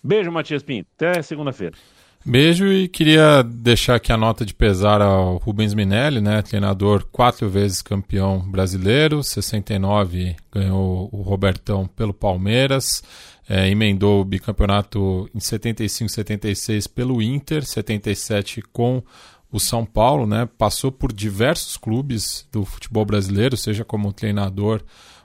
[0.00, 0.88] Beijo, Matias Pinto.
[0.94, 1.76] Até segunda-feira.
[2.24, 7.50] Beijo e queria deixar aqui a nota de pesar ao Rubens Minelli, né, treinador quatro
[7.50, 13.02] vezes campeão brasileiro, 69 ganhou o Robertão pelo Palmeiras,
[13.48, 19.02] é, emendou o bicampeonato em 75, 76 pelo Inter, 77 com
[19.50, 24.80] o São Paulo, né, passou por diversos clubes do futebol brasileiro, seja como treinador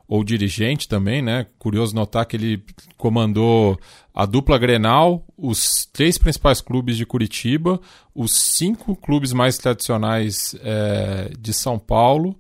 [0.08, 1.45] ou dirigente também, né?
[1.60, 2.64] Curioso notar que ele
[2.97, 3.78] comandou
[4.14, 7.80] a dupla Grenal, os três principais clubes de Curitiba,
[8.16, 12.36] os cinco clubes mais tradicionais é, de São Paulo.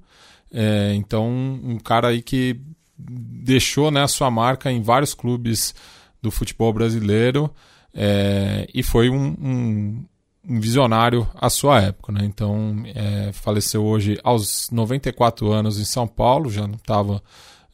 [0.51, 2.59] É, então, um cara aí que
[2.97, 5.75] deixou né, a sua marca em vários clubes
[6.21, 7.53] do futebol brasileiro
[7.93, 10.05] é, e foi um, um
[10.47, 12.11] um visionário à sua época.
[12.13, 12.21] Né?
[12.23, 17.21] Então, é, faleceu hoje aos 94 anos em São Paulo, já não estava.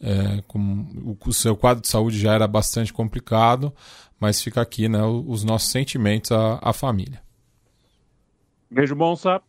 [0.05, 0.59] É, com,
[1.05, 3.73] o, o, seu quadro de saúde já era bastante complicado,
[4.19, 7.21] mas fica aqui né, os nossos sentimentos à, à família.
[8.69, 9.43] Beijo bom, Sap.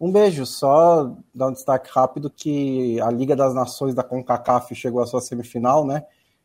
[0.00, 5.02] Um beijo, só dar um destaque rápido que a Liga das Nações da CONCACAF chegou
[5.02, 6.04] à sua semifinal, né?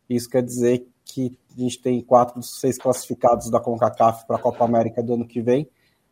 [0.10, 4.42] Isso quer dizer que a gente tem quatro dos seis classificados da CONCACAF para a
[4.42, 5.70] Copa América do ano que vem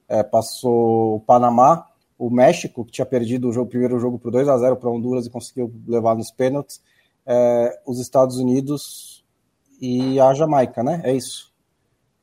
[0.08, 1.86] é, passou o Panamá,
[2.18, 4.90] o México, que tinha perdido o, jogo, o primeiro jogo por 2 a 0 para
[4.90, 6.82] Honduras e conseguiu levar nos pênaltis,
[7.28, 9.26] é, os Estados Unidos
[9.82, 11.02] e a Jamaica, né?
[11.04, 11.54] É isso.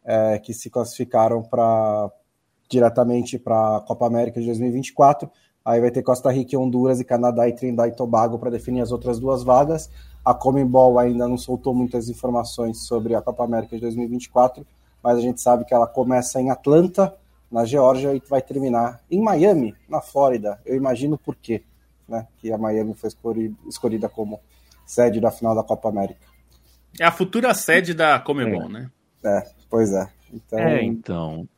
[0.03, 2.11] É, que se classificaram para
[2.69, 5.31] diretamente para a Copa América de 2024.
[5.65, 8.91] Aí vai ter Costa Rica, Honduras e Canadá e Trindade e Tobago para definir as
[8.93, 9.91] outras duas vagas.
[10.25, 14.67] A Comembol ainda não soltou muitas informações sobre a Copa América de 2024,
[15.03, 17.15] mas a gente sabe que ela começa em Atlanta,
[17.51, 20.61] na Geórgia e vai terminar em Miami, na Flórida.
[20.65, 21.63] Eu imagino por quê,
[22.09, 22.27] né?
[22.39, 23.11] Que a Miami foi
[23.67, 24.41] escolhida como
[24.87, 26.21] sede da final da Copa América.
[26.99, 28.69] É a futura sede da Comebol, é.
[28.69, 28.91] né?
[29.25, 30.09] É, pois é.
[30.33, 30.59] Então...
[30.59, 31.49] É, então.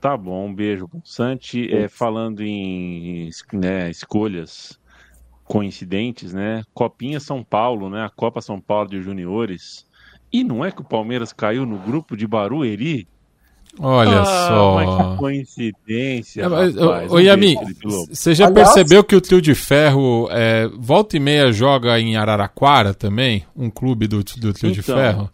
[0.00, 0.88] Tá bom, um beijo.
[1.04, 4.78] Santi, é, falando em né, escolhas
[5.44, 6.64] coincidentes, né?
[6.74, 8.04] Copinha São Paulo, né?
[8.04, 9.86] A Copa São Paulo de Juniores.
[10.32, 13.06] E não é que o Palmeiras caiu no grupo de Barueri?
[13.78, 14.74] Olha ah, só.
[14.74, 16.42] Mas que coincidência.
[16.42, 17.56] É, ô, Yami,
[18.10, 22.16] você já Aliás, percebeu que o Trio de Ferro é, volta e meia joga em
[22.16, 23.44] Araraquara também?
[23.56, 25.30] Um clube do, do Trio então, de Ferro?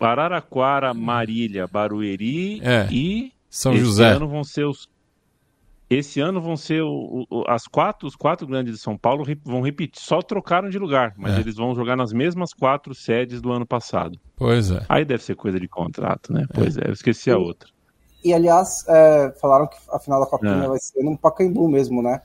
[0.00, 4.12] Araraquara, Marília, Barueri é, e São José.
[4.12, 4.88] Ano vão ser os
[5.94, 9.60] esse ano vão ser o, o, as quatro, os quatro grandes de São Paulo vão
[9.60, 11.40] repetir, só trocaram de lugar, mas é.
[11.40, 14.18] eles vão jogar nas mesmas quatro sedes do ano passado.
[14.36, 14.84] Pois é.
[14.88, 16.46] Aí deve ser coisa de contrato, né?
[16.54, 17.68] Pois é, é eu esqueci a outra.
[18.24, 20.68] E aliás, é, falaram que a final da Copinha é.
[20.68, 22.22] vai ser no Pacaembu mesmo, né?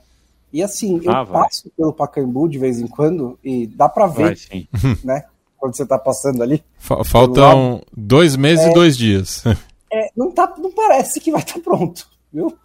[0.54, 4.38] E assim, eu ah, passo pelo Pacaembu de vez em quando e dá para ver,
[4.38, 4.68] vai,
[5.04, 5.24] né?
[5.58, 6.64] Quando você tá passando ali.
[6.78, 8.74] Faltam dois meses e é.
[8.74, 9.44] dois dias.
[9.92, 12.56] É, não, tá, não parece que vai estar tá pronto, viu?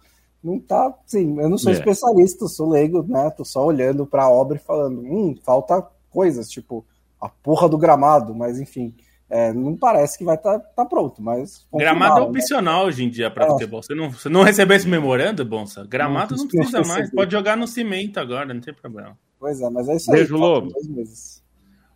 [0.43, 1.75] Não tá, sim, eu não sou é.
[1.75, 3.29] especialista, sou leigo, né?
[3.29, 6.85] Tô só olhando para a obra e falando, hum, falta coisas, tipo
[7.19, 8.93] a porra do gramado, mas enfim,
[9.29, 12.27] é, não parece que vai estar tá, tá pronto, mas gramado é né?
[12.27, 12.87] opcional né?
[12.87, 13.47] hoje em dia para é.
[13.47, 13.81] futebol.
[13.81, 15.85] Você não, você não recebeu esse memorando, Bonsa?
[15.85, 19.17] Gramado não, não precisa mais, pode jogar no cimento agora, não tem problema.
[19.39, 20.41] Pois é, mas é isso beijo, aí.
[20.41, 20.73] Lobo.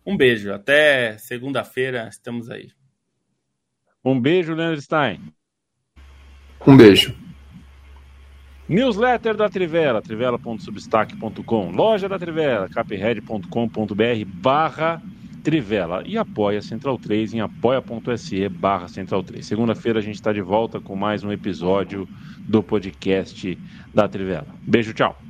[0.04, 2.70] Um beijo, até segunda-feira, estamos aí.
[4.02, 5.20] Um beijo, Leandro Stein.
[6.66, 7.14] Um beijo.
[8.68, 15.00] Newsletter da Trivela, trivela.substack.com, loja da Trivela, capred.com.br barra
[15.42, 19.46] Trivela e apoia Central 3 em apoia.se barra Central 3.
[19.46, 22.06] Segunda-feira a gente está de volta com mais um episódio
[22.46, 23.58] do podcast
[23.94, 24.54] da Trivela.
[24.66, 25.27] Beijo, tchau.